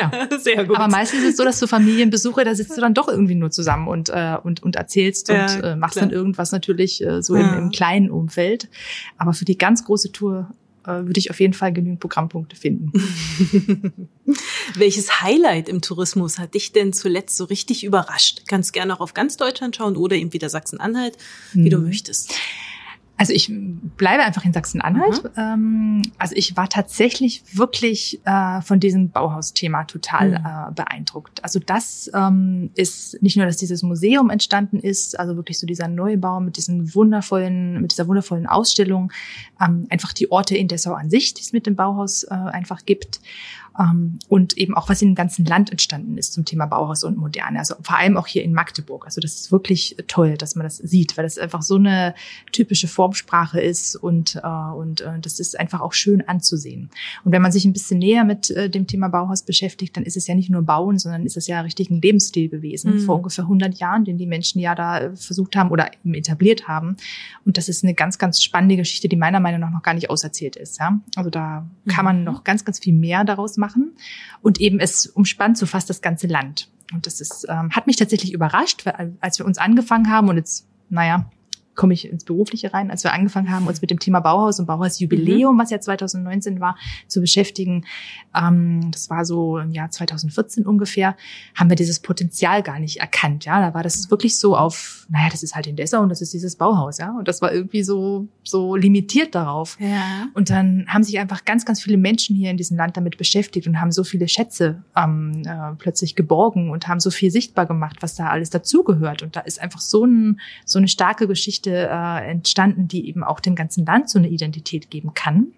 ja. 0.00 0.28
Sehr 0.38 0.64
gut. 0.64 0.76
Aber 0.76 0.88
meistens 0.88 1.20
ist 1.22 1.28
es 1.30 1.36
so, 1.36 1.44
dass 1.44 1.60
du 1.60 1.66
Familienbesuche, 1.66 2.44
da 2.44 2.54
sitzt 2.54 2.76
du 2.76 2.80
dann 2.80 2.94
doch 2.94 3.08
irgendwie 3.08 3.34
nur 3.34 3.50
zusammen 3.50 3.88
und, 3.88 4.08
äh, 4.08 4.36
und, 4.42 4.62
und 4.62 4.76
erzählst 4.76 5.28
Ja, 5.28 5.42
und 5.54 5.62
äh, 5.62 5.76
machst 5.76 5.94
klar. 5.98 6.06
dann 6.06 6.14
irgendwas 6.14 6.50
natürlich 6.52 7.04
äh, 7.04 7.22
so 7.22 7.36
Ja. 7.36 7.52
im, 7.52 7.64
im 7.64 7.70
kleinen 7.70 8.10
Umfeld. 8.10 8.68
Aber 9.18 9.34
für 9.34 9.44
die 9.44 9.58
ganz 9.58 9.84
große 9.84 10.12
Tour 10.12 10.50
äh, 10.86 10.92
würde 10.92 11.18
ich 11.18 11.30
auf 11.30 11.40
jeden 11.40 11.52
Fall 11.52 11.74
genügend 11.74 12.00
Programmpunkte 12.00 12.56
finden. 12.56 12.90
Welches 14.76 15.20
Highlight 15.20 15.68
im 15.68 15.82
Tourismus 15.82 16.38
hat 16.38 16.54
dich 16.54 16.72
denn 16.72 16.92
zuletzt 16.94 17.36
so 17.36 17.44
richtig 17.44 17.84
überrascht? 17.84 18.44
Kannst 18.48 18.72
gerne 18.72 18.94
auch 18.94 19.00
auf 19.00 19.12
ganz 19.12 19.36
Deutschland 19.36 19.76
schauen 19.76 19.96
oder 19.96 20.16
eben 20.16 20.32
wieder 20.32 20.48
Sachsen-Anhalt, 20.48 21.16
wie 21.52 21.68
du 21.68 21.78
Mhm. 21.78 21.84
möchtest. 21.84 22.32
Also 23.20 23.34
ich 23.34 23.52
bleibe 23.98 24.22
einfach 24.22 24.46
in 24.46 24.54
Sachsen-Anhalt. 24.54 25.30
Ähm, 25.36 26.00
also 26.16 26.34
ich 26.36 26.56
war 26.56 26.70
tatsächlich 26.70 27.42
wirklich 27.52 28.18
äh, 28.24 28.62
von 28.62 28.80
diesem 28.80 29.10
Bauhausthema 29.10 29.84
total 29.84 30.30
Mhm. 30.30 30.36
äh, 30.36 30.72
beeindruckt. 30.74 31.44
Also 31.44 31.60
das 31.60 32.10
ähm, 32.14 32.70
ist 32.76 33.22
nicht 33.22 33.36
nur, 33.36 33.44
dass 33.44 33.58
dieses 33.58 33.82
Museum 33.82 34.30
entstanden 34.30 34.78
ist, 34.78 35.20
also 35.20 35.36
wirklich 35.36 35.58
so 35.58 35.66
dieser 35.66 35.86
Neubau 35.86 36.40
mit 36.40 36.56
diesen 36.56 36.94
wundervollen, 36.94 37.82
mit 37.82 37.92
dieser 37.92 38.08
wundervollen 38.08 38.46
Ausstellung, 38.46 39.12
ähm, 39.60 39.86
einfach 39.90 40.14
die 40.14 40.32
Orte 40.32 40.56
in 40.56 40.68
Dessau 40.68 40.94
an 40.94 41.10
sich, 41.10 41.34
die 41.34 41.42
es 41.42 41.52
mit 41.52 41.66
dem 41.66 41.76
Bauhaus 41.76 42.22
äh, 42.22 42.32
einfach 42.32 42.86
gibt. 42.86 43.20
Ähm, 43.78 44.18
und 44.28 44.56
eben 44.58 44.74
auch, 44.74 44.88
was 44.88 45.02
in 45.02 45.10
dem 45.10 45.14
ganzen 45.14 45.44
Land 45.44 45.70
entstanden 45.70 46.18
ist 46.18 46.32
zum 46.32 46.44
Thema 46.44 46.66
Bauhaus 46.66 47.04
und 47.04 47.16
Moderne. 47.16 47.58
Also 47.58 47.74
vor 47.82 47.96
allem 47.96 48.16
auch 48.16 48.26
hier 48.26 48.42
in 48.42 48.52
Magdeburg. 48.52 49.04
Also 49.04 49.20
das 49.20 49.34
ist 49.34 49.52
wirklich 49.52 49.96
toll, 50.08 50.36
dass 50.36 50.54
man 50.56 50.64
das 50.64 50.78
sieht, 50.78 51.16
weil 51.16 51.24
das 51.24 51.38
einfach 51.38 51.62
so 51.62 51.76
eine 51.76 52.14
typische 52.52 52.88
Formsprache 52.88 53.60
ist 53.60 53.96
und, 53.96 54.36
äh, 54.42 54.48
und 54.48 55.00
äh, 55.02 55.18
das 55.20 55.40
ist 55.40 55.58
einfach 55.58 55.80
auch 55.80 55.92
schön 55.92 56.26
anzusehen. 56.28 56.90
Und 57.24 57.32
wenn 57.32 57.42
man 57.42 57.52
sich 57.52 57.64
ein 57.64 57.72
bisschen 57.72 57.98
näher 57.98 58.24
mit 58.24 58.50
äh, 58.50 58.68
dem 58.68 58.86
Thema 58.86 59.08
Bauhaus 59.08 59.42
beschäftigt, 59.42 59.96
dann 59.96 60.04
ist 60.04 60.16
es 60.16 60.26
ja 60.26 60.34
nicht 60.34 60.50
nur 60.50 60.62
Bauen, 60.62 60.98
sondern 60.98 61.24
ist 61.24 61.36
es 61.36 61.46
ja 61.46 61.60
richtig 61.60 61.90
ein 61.90 62.00
Lebensstil 62.00 62.48
gewesen 62.48 62.94
Mhm. 62.94 63.00
vor 63.00 63.16
ungefähr 63.16 63.44
100 63.44 63.74
Jahren, 63.78 64.04
den 64.04 64.18
die 64.18 64.26
Menschen 64.26 64.58
ja 64.60 64.74
da 64.74 64.98
äh, 64.98 65.16
versucht 65.16 65.54
haben 65.56 65.70
oder 65.70 65.90
eben 65.92 66.14
etabliert 66.14 66.66
haben. 66.68 66.96
Und 67.44 67.56
das 67.56 67.68
ist 67.68 67.84
eine 67.84 67.94
ganz, 67.94 68.18
ganz 68.18 68.42
spannende 68.42 68.76
Geschichte, 68.76 69.08
die 69.08 69.16
meiner 69.16 69.40
Meinung 69.40 69.60
nach 69.60 69.70
noch 69.70 69.82
gar 69.82 69.94
nicht 69.94 70.10
auserzählt 70.10 70.56
ist. 70.56 70.78
Ja? 70.80 70.98
Also 71.16 71.30
da 71.30 71.66
kann 71.88 72.04
man 72.04 72.18
Mhm. 72.18 72.24
noch 72.24 72.44
ganz, 72.44 72.64
ganz 72.64 72.78
viel 72.78 72.94
mehr 72.94 73.24
daraus 73.24 73.56
machen. 73.60 73.96
Und 74.42 74.60
eben 74.60 74.80
es 74.80 75.06
umspannt 75.06 75.56
so 75.56 75.66
fast 75.66 75.88
das 75.88 76.02
ganze 76.02 76.26
Land. 76.26 76.68
Und 76.92 77.06
das 77.06 77.20
ist, 77.20 77.46
ähm, 77.48 77.70
hat 77.70 77.86
mich 77.86 77.96
tatsächlich 77.96 78.32
überrascht, 78.32 78.84
weil 78.84 79.16
als 79.20 79.38
wir 79.38 79.46
uns 79.46 79.58
angefangen 79.58 80.10
haben 80.10 80.28
und 80.28 80.36
jetzt, 80.36 80.66
naja, 80.88 81.30
komme 81.74 81.94
ich 81.94 82.10
ins 82.10 82.24
Berufliche 82.24 82.74
rein, 82.74 82.90
als 82.90 83.04
wir 83.04 83.12
angefangen 83.12 83.50
haben, 83.50 83.66
uns 83.66 83.80
mit 83.80 83.90
dem 83.90 83.98
Thema 83.98 84.20
Bauhaus 84.20 84.60
und 84.60 84.66
Bauhausjubiläum, 84.66 85.54
mhm. 85.54 85.58
was 85.58 85.70
ja 85.70 85.80
2019 85.80 86.60
war, 86.60 86.76
zu 87.06 87.20
beschäftigen. 87.20 87.86
Ähm, 88.36 88.90
das 88.90 89.08
war 89.08 89.24
so 89.24 89.58
im 89.58 89.70
Jahr 89.70 89.90
2014 89.90 90.66
ungefähr, 90.66 91.16
haben 91.54 91.70
wir 91.70 91.76
dieses 91.76 92.00
Potenzial 92.00 92.62
gar 92.62 92.78
nicht 92.78 92.98
erkannt. 92.98 93.44
Ja, 93.44 93.60
da 93.60 93.74
war 93.74 93.82
das 93.82 94.10
wirklich 94.10 94.38
so 94.38 94.56
auf, 94.56 95.06
naja, 95.08 95.28
das 95.30 95.42
ist 95.42 95.54
halt 95.54 95.66
in 95.66 95.76
Dessau 95.76 96.02
und 96.02 96.08
das 96.08 96.20
ist 96.20 96.32
dieses 96.32 96.56
Bauhaus, 96.56 96.98
ja. 96.98 97.16
Und 97.16 97.28
das 97.28 97.40
war 97.40 97.52
irgendwie 97.52 97.82
so, 97.82 98.28
so 98.42 98.76
limitiert 98.76 99.34
darauf. 99.34 99.78
Ja. 99.80 100.28
Und 100.34 100.50
dann 100.50 100.84
haben 100.88 101.02
sich 101.02 101.18
einfach 101.18 101.44
ganz, 101.44 101.64
ganz 101.64 101.82
viele 101.82 101.96
Menschen 101.96 102.36
hier 102.36 102.50
in 102.50 102.56
diesem 102.56 102.76
Land 102.76 102.96
damit 102.96 103.16
beschäftigt 103.16 103.66
und 103.66 103.80
haben 103.80 103.92
so 103.92 104.04
viele 104.04 104.28
Schätze 104.28 104.82
ähm, 104.96 105.42
äh, 105.46 105.74
plötzlich 105.78 106.14
geborgen 106.14 106.70
und 106.70 106.88
haben 106.88 107.00
so 107.00 107.10
viel 107.10 107.30
sichtbar 107.30 107.66
gemacht, 107.66 107.96
was 108.00 108.16
da 108.16 108.28
alles 108.28 108.50
dazugehört. 108.50 109.22
Und 109.22 109.36
da 109.36 109.40
ist 109.40 109.60
einfach 109.60 109.80
so, 109.80 110.04
ein, 110.04 110.40
so 110.64 110.78
eine 110.78 110.88
starke 110.88 111.26
Geschichte 111.26 111.69
äh, 111.72 112.30
entstanden, 112.30 112.88
die 112.88 113.08
eben 113.08 113.24
auch 113.24 113.40
dem 113.40 113.54
ganzen 113.54 113.84
Land 113.86 114.10
so 114.10 114.18
eine 114.18 114.28
Identität 114.28 114.90
geben 114.90 115.14
kann, 115.14 115.48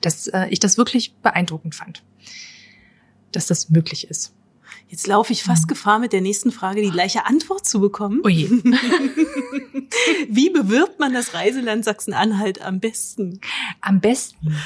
dass 0.00 0.26
äh, 0.28 0.46
ich 0.50 0.60
das 0.60 0.78
wirklich 0.78 1.14
beeindruckend 1.16 1.74
fand, 1.74 2.02
dass 3.32 3.46
das 3.46 3.70
möglich 3.70 4.08
ist. 4.08 4.34
Jetzt 4.88 5.06
laufe 5.06 5.32
ich 5.32 5.42
fast 5.42 5.68
Gefahr, 5.68 5.98
mit 5.98 6.12
der 6.12 6.20
nächsten 6.20 6.52
Frage 6.52 6.82
die 6.82 6.90
gleiche 6.90 7.26
Antwort 7.26 7.64
zu 7.64 7.80
bekommen. 7.80 8.20
Oh 8.24 8.28
je. 8.28 8.48
Wie 10.28 10.50
bewirbt 10.50 10.98
man 10.98 11.12
das 11.14 11.34
Reiseland 11.34 11.84
Sachsen-Anhalt 11.84 12.60
am 12.62 12.80
besten? 12.80 13.40
Am 13.80 14.00
besten. 14.00 14.56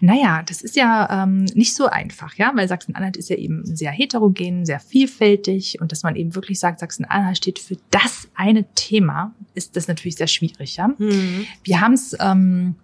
Naja, 0.00 0.42
das 0.42 0.62
ist 0.62 0.76
ja 0.76 1.22
ähm, 1.22 1.44
nicht 1.54 1.74
so 1.74 1.86
einfach, 1.86 2.34
ja, 2.34 2.52
weil 2.54 2.66
Sachsen-Anhalt 2.68 3.16
ist 3.16 3.28
ja 3.28 3.36
eben 3.36 3.64
sehr 3.64 3.90
heterogen, 3.90 4.64
sehr 4.64 4.80
vielfältig 4.80 5.80
und 5.80 5.92
dass 5.92 6.02
man 6.02 6.16
eben 6.16 6.34
wirklich 6.34 6.58
sagt, 6.58 6.80
Sachsen-Anhalt 6.80 7.36
steht 7.36 7.58
für 7.58 7.76
das 7.90 8.28
eine 8.34 8.64
Thema, 8.74 9.34
ist 9.54 9.76
das 9.76 9.88
natürlich 9.88 10.16
sehr 10.16 10.26
schwierig, 10.26 10.76
ja. 10.76 10.88
Mhm. 10.88 11.46
Wir 11.64 11.80
haben 11.80 11.92
es 11.92 12.16
ähm, 12.18 12.76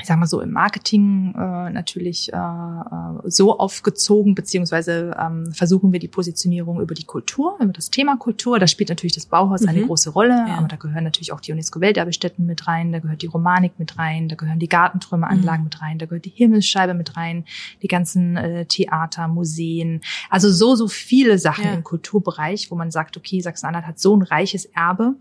ich 0.00 0.06
sag 0.06 0.18
mal 0.18 0.26
so 0.26 0.40
im 0.40 0.52
Marketing 0.52 1.34
äh, 1.34 1.70
natürlich 1.70 2.32
äh, 2.32 2.36
äh, 2.36 3.18
so 3.24 3.58
aufgezogen, 3.58 4.34
beziehungsweise 4.34 5.16
ähm, 5.18 5.52
versuchen 5.52 5.92
wir 5.92 5.98
die 5.98 6.08
Positionierung 6.08 6.80
über 6.80 6.94
die 6.94 7.04
Kultur, 7.04 7.56
über 7.60 7.72
das 7.72 7.90
Thema 7.90 8.16
Kultur. 8.16 8.60
Da 8.60 8.68
spielt 8.68 8.90
natürlich 8.90 9.14
das 9.14 9.26
Bauhaus 9.26 9.62
mhm. 9.62 9.68
eine 9.68 9.86
große 9.86 10.10
Rolle, 10.10 10.44
ja. 10.46 10.56
aber 10.56 10.68
da 10.68 10.76
gehören 10.76 11.02
natürlich 11.02 11.32
auch 11.32 11.40
die 11.40 11.52
UNESCO-Welterbestätten 11.52 12.46
mit 12.46 12.68
rein, 12.68 12.92
da 12.92 13.00
gehört 13.00 13.22
die 13.22 13.26
Romanik 13.26 13.72
mit 13.78 13.98
rein, 13.98 14.28
da 14.28 14.36
gehören 14.36 14.60
die 14.60 14.68
Gartentrümmeranlagen 14.68 15.62
mhm. 15.62 15.64
mit 15.64 15.82
rein, 15.82 15.98
da 15.98 16.06
gehört 16.06 16.24
die 16.24 16.30
Himmelsscheibe 16.30 16.94
mit 16.94 17.16
rein, 17.16 17.44
die 17.82 17.88
ganzen 17.88 18.36
äh, 18.36 18.66
Theater, 18.66 19.26
Museen, 19.26 20.00
also 20.30 20.50
so, 20.50 20.76
so 20.76 20.86
viele 20.86 21.38
Sachen 21.38 21.64
ja. 21.64 21.72
im 21.72 21.82
Kulturbereich, 21.82 22.70
wo 22.70 22.76
man 22.76 22.92
sagt, 22.92 23.16
okay, 23.16 23.40
Sachsen-Anhalt 23.40 23.86
hat 23.86 23.98
so 23.98 24.16
ein 24.16 24.22
reiches 24.22 24.66
Erbe 24.66 25.16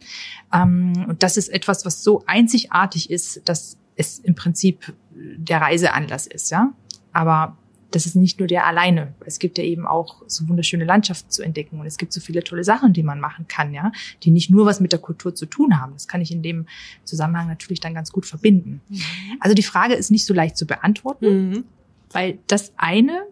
ähm, 0.54 1.06
und 1.08 1.24
das 1.24 1.38
ist 1.38 1.50
etwas, 1.50 1.84
was 1.84 2.04
so 2.04 2.24
einzigartig 2.28 3.10
ist, 3.10 3.42
dass 3.50 3.78
es 3.98 4.20
im 4.20 4.36
Prinzip 4.36 4.94
der 5.12 5.62
Reiseanlass 5.62 6.28
ist, 6.28 6.52
ja. 6.52 6.72
Aber 7.12 7.58
das 7.92 8.06
ist 8.06 8.16
nicht 8.16 8.40
nur 8.40 8.48
der 8.48 8.66
alleine. 8.66 9.14
Es 9.26 9.40
gibt 9.40 9.58
ja 9.58 9.64
eben 9.64 9.88
auch 9.88 10.22
so 10.28 10.48
wunderschöne 10.48 10.84
Landschaften 10.86 11.30
zu 11.30 11.42
entdecken 11.42 11.80
und 11.80 11.86
es 11.86 11.98
gibt 11.98 12.12
so 12.12 12.20
viele 12.20 12.44
tolle 12.44 12.64
Sachen, 12.64 12.94
die 12.94 13.04
man 13.04 13.20
machen 13.20 13.48
kann, 13.48 13.74
ja, 13.74 13.92
die 14.24 14.32
nicht 14.32 14.50
nur 14.50 14.66
was 14.66 14.80
mit 14.80 14.92
der 14.92 15.00
Kultur 15.00 15.34
zu 15.34 15.46
tun 15.46 15.80
haben. 15.80 15.94
Das 15.94 16.08
kann 16.08 16.22
ich 16.22 16.32
in 16.32 16.44
dem 16.44 16.68
Zusammenhang 17.06 17.48
natürlich 17.48 17.80
dann 17.80 17.94
ganz 17.94 18.12
gut 18.12 18.26
verbinden. 18.26 18.82
Mhm. 18.90 19.02
Also 19.40 19.56
die 19.56 19.64
Frage 19.64 19.94
ist 19.94 20.12
nicht 20.12 20.26
so 20.26 20.34
leicht 20.34 20.58
zu 20.58 20.68
beantworten, 20.68 21.50
mhm. 21.50 21.64
weil 22.12 22.40
das 22.48 22.74
eine 22.78 23.24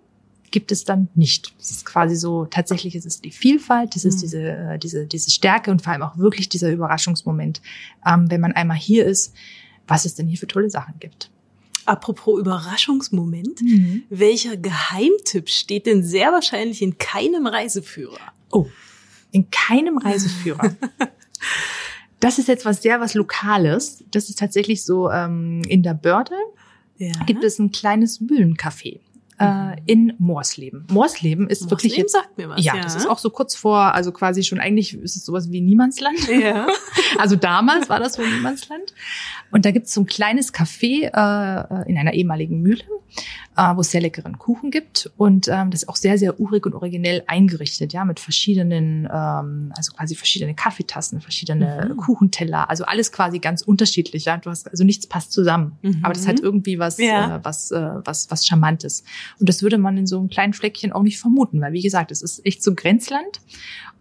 gibt 0.52 0.72
es 0.72 0.86
dann 0.86 1.10
nicht. 1.16 1.54
Es 1.60 1.72
ist 1.72 1.86
quasi 1.86 2.16
so, 2.16 2.46
tatsächlich 2.46 2.96
ist 2.96 3.06
es 3.06 3.20
die 3.20 3.32
Vielfalt, 3.32 3.94
das 3.96 4.06
ist 4.06 4.18
mhm. 4.18 4.22
diese, 4.22 4.42
äh, 4.42 4.80
diese, 4.80 5.06
diese 5.06 5.30
Stärke 5.30 5.70
und 5.70 5.82
vor 5.82 5.92
allem 5.92 6.02
auch 6.02 6.18
wirklich 6.18 6.48
dieser 6.48 6.72
Überraschungsmoment, 6.72 7.62
ähm, 8.08 8.32
wenn 8.32 8.40
man 8.40 8.54
einmal 8.54 8.78
hier 8.78 9.06
ist, 9.06 9.34
was 9.88 10.06
es 10.06 10.16
denn 10.16 10.28
hier 10.28 10.38
für 10.38 10.48
tolle 10.48 10.70
Sachen 10.70 10.96
gibt. 11.00 11.30
Apropos 11.86 12.40
Überraschungsmoment, 12.40 13.62
mhm. 13.62 14.04
welcher 14.10 14.58
Geheimtipp 14.58 15.50
steht 15.50 15.86
denn 15.86 16.04
sehr 16.04 16.32
wahrscheinlich 16.32 16.82
in 16.82 16.98
keinem 16.98 17.46
Reiseführer? 17.46 18.34
Oh, 18.52 18.68
in 19.32 19.50
keinem 19.52 19.98
Reiseführer. 19.98 20.76
das 22.20 22.40
ist 22.40 22.48
jetzt 22.48 22.66
was 22.66 22.82
sehr 22.82 23.02
was 23.02 23.14
Lokales. 23.14 24.04
Das 24.10 24.30
ist 24.30 24.40
tatsächlich 24.40 24.84
so 24.84 25.12
ähm, 25.12 25.62
in 25.68 25.84
der 25.84 25.94
Börde 25.94 26.36
ja. 26.98 27.12
gibt 27.26 27.44
es 27.44 27.60
ein 27.60 27.72
kleines 27.72 28.22
Mühlencafé 28.22 29.02
äh, 29.40 29.76
in 29.86 30.14
Morsleben. 30.18 30.88
Morsleben 30.90 31.50
ist 31.50 31.64
Morsleben 31.64 31.72
wirklich 31.72 31.98
jetzt 31.98 32.14
sagt 32.14 32.38
mir 32.38 32.50
was. 32.50 32.64
Ja, 32.64 32.76
ja, 32.76 32.82
das 32.82 32.96
ist 32.96 33.08
auch 33.08 33.20
so 33.20 33.30
kurz 33.30 33.56
vor, 33.56 33.94
also 33.94 34.12
quasi 34.12 34.44
schon 34.44 34.60
eigentlich 34.60 34.94
ist 34.94 35.16
es 35.16 35.26
sowas 35.26 35.52
wie 35.52 35.62
Niemandsland. 35.62 36.28
Ja. 36.30 36.68
also 37.18 37.36
damals 37.36 37.90
war 37.90 38.00
das 38.00 38.14
so 38.14 38.22
Niemandsland. 38.22 38.94
Und 39.52 39.66
da 39.66 39.72
gibt 39.72 39.88
es 39.88 39.94
so 39.94 40.02
ein 40.02 40.06
kleines 40.06 40.54
Café 40.54 41.06
äh, 41.06 41.90
in 41.90 41.98
einer 41.98 42.14
ehemaligen 42.14 42.62
Mühle, 42.62 42.84
äh, 43.58 43.76
wo 43.76 43.82
es 43.82 43.92
sehr 43.92 44.02
leckeren 44.02 44.38
Kuchen 44.38 44.72
gibt 44.72 45.12
und 45.18 45.48
ähm, 45.48 45.72
das 45.72 45.84
ist 45.84 45.90
auch 45.90 45.96
sehr 45.96 46.18
sehr 46.18 46.40
urig 46.40 46.66
und 46.66 46.74
originell 46.74 47.24
eingerichtet, 47.28 47.94
ja, 47.94 48.06
mit 48.06 48.20
verschiedenen, 48.20 49.08
ähm, 49.12 49.72
also 49.76 49.94
quasi 49.94 50.16
verschiedene 50.16 50.54
Kaffeetassen, 50.54 51.22
verschiedene 51.22 51.90
mhm. 51.90 51.98
Kuchenteller, 51.98 52.70
also 52.70 52.86
alles 52.86 53.12
quasi 53.12 53.40
ganz 53.40 53.62
unterschiedlich. 53.62 54.26
Ja, 54.26 54.38
du 54.38 54.50
hast 54.50 54.70
also 54.70 54.84
nichts 54.84 55.08
passt 55.08 55.32
zusammen, 55.32 55.78
mhm. 55.82 56.00
aber 56.04 56.14
das 56.14 56.28
hat 56.28 56.40
irgendwie 56.40 56.80
was, 56.80 56.98
ja. 56.98 57.38
äh, 57.38 57.40
was, 57.44 57.72
äh, 57.72 57.90
was, 58.04 58.30
was 58.32 58.46
charmantes. 58.46 59.04
Und 59.40 59.50
das 59.50 59.62
würde 59.62 59.78
man 59.78 59.98
in 59.98 60.08
so 60.08 60.20
einem 60.20 60.30
kleinen 60.30 60.54
Fleckchen 60.54 60.92
auch 60.92 61.04
nicht 61.04 61.20
vermuten, 61.20 61.62
weil 61.62 61.74
wie 61.74 61.82
gesagt, 61.82 62.12
es 62.12 62.22
ist 62.22 62.46
echt 62.46 62.64
so 62.64 62.74
Grenzland. 62.76 63.42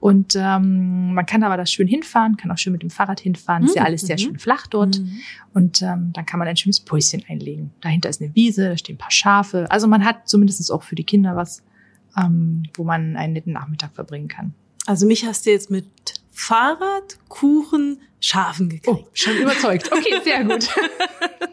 Und 0.04 0.36
ähm, 0.36 1.14
man 1.14 1.24
kann 1.24 1.42
aber 1.44 1.56
da 1.56 1.64
schön 1.64 1.88
hinfahren, 1.88 2.36
kann 2.36 2.50
auch 2.50 2.58
schön 2.58 2.74
mit 2.74 2.82
dem 2.82 2.90
Fahrrad 2.90 3.20
hinfahren. 3.20 3.62
Mhm. 3.62 3.68
Ist 3.68 3.76
ja 3.76 3.82
mhm, 3.82 3.86
alles 3.86 4.02
sehr 4.02 4.16
mhm. 4.16 4.20
schön 4.20 4.38
flach 4.38 4.66
dort. 4.66 4.98
Mhm. 4.98 5.20
Und 5.54 5.80
ähm, 5.80 6.10
dann 6.12 6.26
kann 6.26 6.38
man 6.38 6.46
ein 6.46 6.58
schönes 6.58 6.80
Päuschen 6.80 7.24
einlegen. 7.26 7.70
Dahinter 7.80 8.10
ist 8.10 8.20
eine 8.20 8.34
Wiese, 8.34 8.68
da 8.68 8.76
stehen 8.76 8.96
ein 8.96 8.98
paar 8.98 9.10
Schafe. 9.10 9.43
Also 9.52 9.86
man 9.86 10.04
hat 10.04 10.28
zumindest 10.28 10.70
auch 10.72 10.82
für 10.82 10.94
die 10.94 11.04
Kinder 11.04 11.36
was, 11.36 11.62
ähm, 12.16 12.64
wo 12.74 12.84
man 12.84 13.16
einen 13.16 13.34
netten 13.34 13.52
Nachmittag 13.52 13.94
verbringen 13.94 14.28
kann. 14.28 14.54
Also 14.86 15.06
mich 15.06 15.24
hast 15.24 15.46
du 15.46 15.50
jetzt 15.50 15.70
mit 15.70 15.86
Fahrrad, 16.30 17.18
Kuchen, 17.28 18.00
Schafen 18.20 18.70
gekriegt. 18.70 18.88
Oh, 18.88 19.06
schon 19.12 19.36
überzeugt. 19.36 19.92
Okay, 19.92 20.18
sehr 20.24 20.44
gut. 20.44 20.66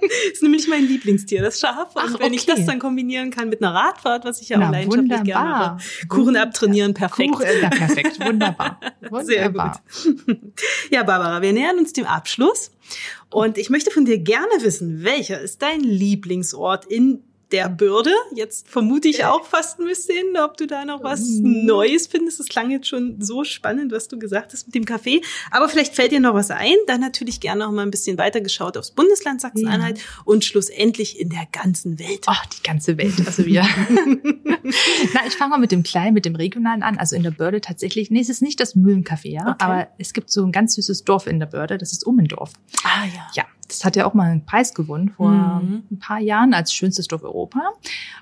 das 0.02 0.12
ist 0.34 0.42
nämlich 0.42 0.68
mein 0.68 0.86
Lieblingstier, 0.86 1.42
das 1.42 1.60
Schaf. 1.60 1.96
Und 1.96 2.02
Ach, 2.04 2.20
wenn 2.20 2.28
okay. 2.28 2.36
ich 2.36 2.46
das 2.46 2.66
dann 2.66 2.80
kombinieren 2.80 3.30
kann 3.30 3.50
mit 3.50 3.62
einer 3.62 3.74
Radfahrt, 3.74 4.24
was 4.24 4.42
ich 4.42 4.50
ja 4.50 4.58
auch 4.58 4.72
leidenschaftlich 4.72 5.24
gerne 5.24 5.50
mache. 5.50 6.08
Kuchen 6.08 6.38
abtrainieren, 6.38 6.94
perfekt. 6.94 7.34
Kuchen, 7.34 7.46
ja, 7.62 7.70
perfekt, 7.70 8.26
wunderbar. 8.26 8.80
wunderbar. 9.02 9.24
Sehr 9.26 9.50
gut. 9.50 10.42
Ja, 10.90 11.04
Barbara, 11.04 11.42
wir 11.42 11.54
nähern 11.54 11.78
uns 11.78 11.94
dem 11.94 12.06
Abschluss. 12.06 12.72
Und 13.30 13.58
ich 13.58 13.70
möchte 13.70 13.92
von 13.92 14.06
dir 14.06 14.18
gerne 14.18 14.52
wissen, 14.62 15.04
welcher 15.04 15.40
ist 15.40 15.62
dein 15.62 15.82
Lieblingsort 15.82 16.86
in 16.86 17.22
der 17.52 17.70
Bürde. 17.70 18.12
Jetzt 18.34 18.68
vermute 18.68 19.08
ich 19.08 19.26
auch 19.26 19.46
fast 19.46 19.80
ein 19.80 19.86
bisschen, 19.86 20.38
ob 20.38 20.58
du 20.58 20.68
da 20.68 20.86
noch 20.86 21.04
was 21.04 21.28
mhm. 21.28 21.66
Neues 21.66 22.08
findest. 22.08 22.40
Das 22.40 22.48
klang 22.48 22.72
jetzt 22.72 22.88
schon 22.88 23.22
so 23.22 23.44
spannend, 23.44 23.92
was 23.92 24.08
du 24.08 24.18
gesagt 24.18 24.54
hast 24.54 24.68
mit 24.68 24.76
dem 24.76 24.86
Kaffee. 24.86 25.22
Aber 25.52 25.70
vielleicht 25.70 25.96
fällt 25.96 26.12
dir 26.12 26.20
noch 26.20 26.34
was 26.34 26.52
ein. 26.52 26.76
Dann 26.88 27.02
natürlich 27.02 27.40
gerne 27.40 27.66
noch 27.66 27.72
mal 27.72 27.84
ein 27.84 27.92
bisschen 27.92 28.18
weitergeschaut 28.18 28.78
aufs 28.78 28.92
Bundesland 28.92 29.42
Sachsen-Anhalt 29.42 29.98
ja. 29.98 30.04
und 30.26 30.46
schlussendlich 30.46 31.20
in 31.20 31.30
der 31.30 31.48
ganzen 31.52 32.00
Welt. 32.00 32.24
Ach, 32.28 32.46
die 32.46 32.64
ganze 32.64 32.98
Welt. 32.98 33.14
Also 33.26 33.46
wir. 33.46 33.62
Na, 35.14 35.26
ich 35.28 35.34
fange 35.34 35.52
mal 35.52 35.60
mit 35.60 35.72
dem 35.72 35.84
Kleinen, 35.84 36.14
mit 36.14 36.26
dem 36.26 36.36
Regionalen 36.36 36.84
an. 36.84 36.98
Also 36.98 37.16
in 37.16 37.24
der 37.24 37.32
Börde 37.32 37.62
tatsächlich, 37.62 38.12
nee, 38.12 38.22
es 38.22 38.30
ist 38.30 38.42
nicht 38.42 38.60
das 38.60 38.76
Mühlencafé, 38.76 39.30
ja. 39.30 39.42
Okay. 39.42 39.56
Aber 39.60 39.88
es 39.98 40.14
gibt 40.14 40.30
so 40.32 40.44
ein 40.46 40.52
ganz 40.52 40.76
süßes 40.76 41.04
Dorf 41.04 41.28
in 41.28 41.40
der 41.40 41.48
Börde, 41.48 41.78
das 41.78 41.92
ist 41.92 42.06
Ummendorf. 42.06 42.54
Ah 42.84 43.06
ja. 43.06 43.28
Ja, 43.36 43.46
das 43.72 43.86
hat 43.86 43.96
ja 43.96 44.06
auch 44.06 44.14
mal 44.14 44.30
einen 44.30 44.46
Preis 44.46 44.74
gewonnen 44.74 45.10
vor 45.10 45.32
mhm. 45.32 45.84
ein 45.90 46.00
paar 46.00 46.20
Jahren 46.20 46.54
als 46.54 46.74
schönstes 46.74 47.08
Dorf 47.08 47.24
Europa. 47.24 47.62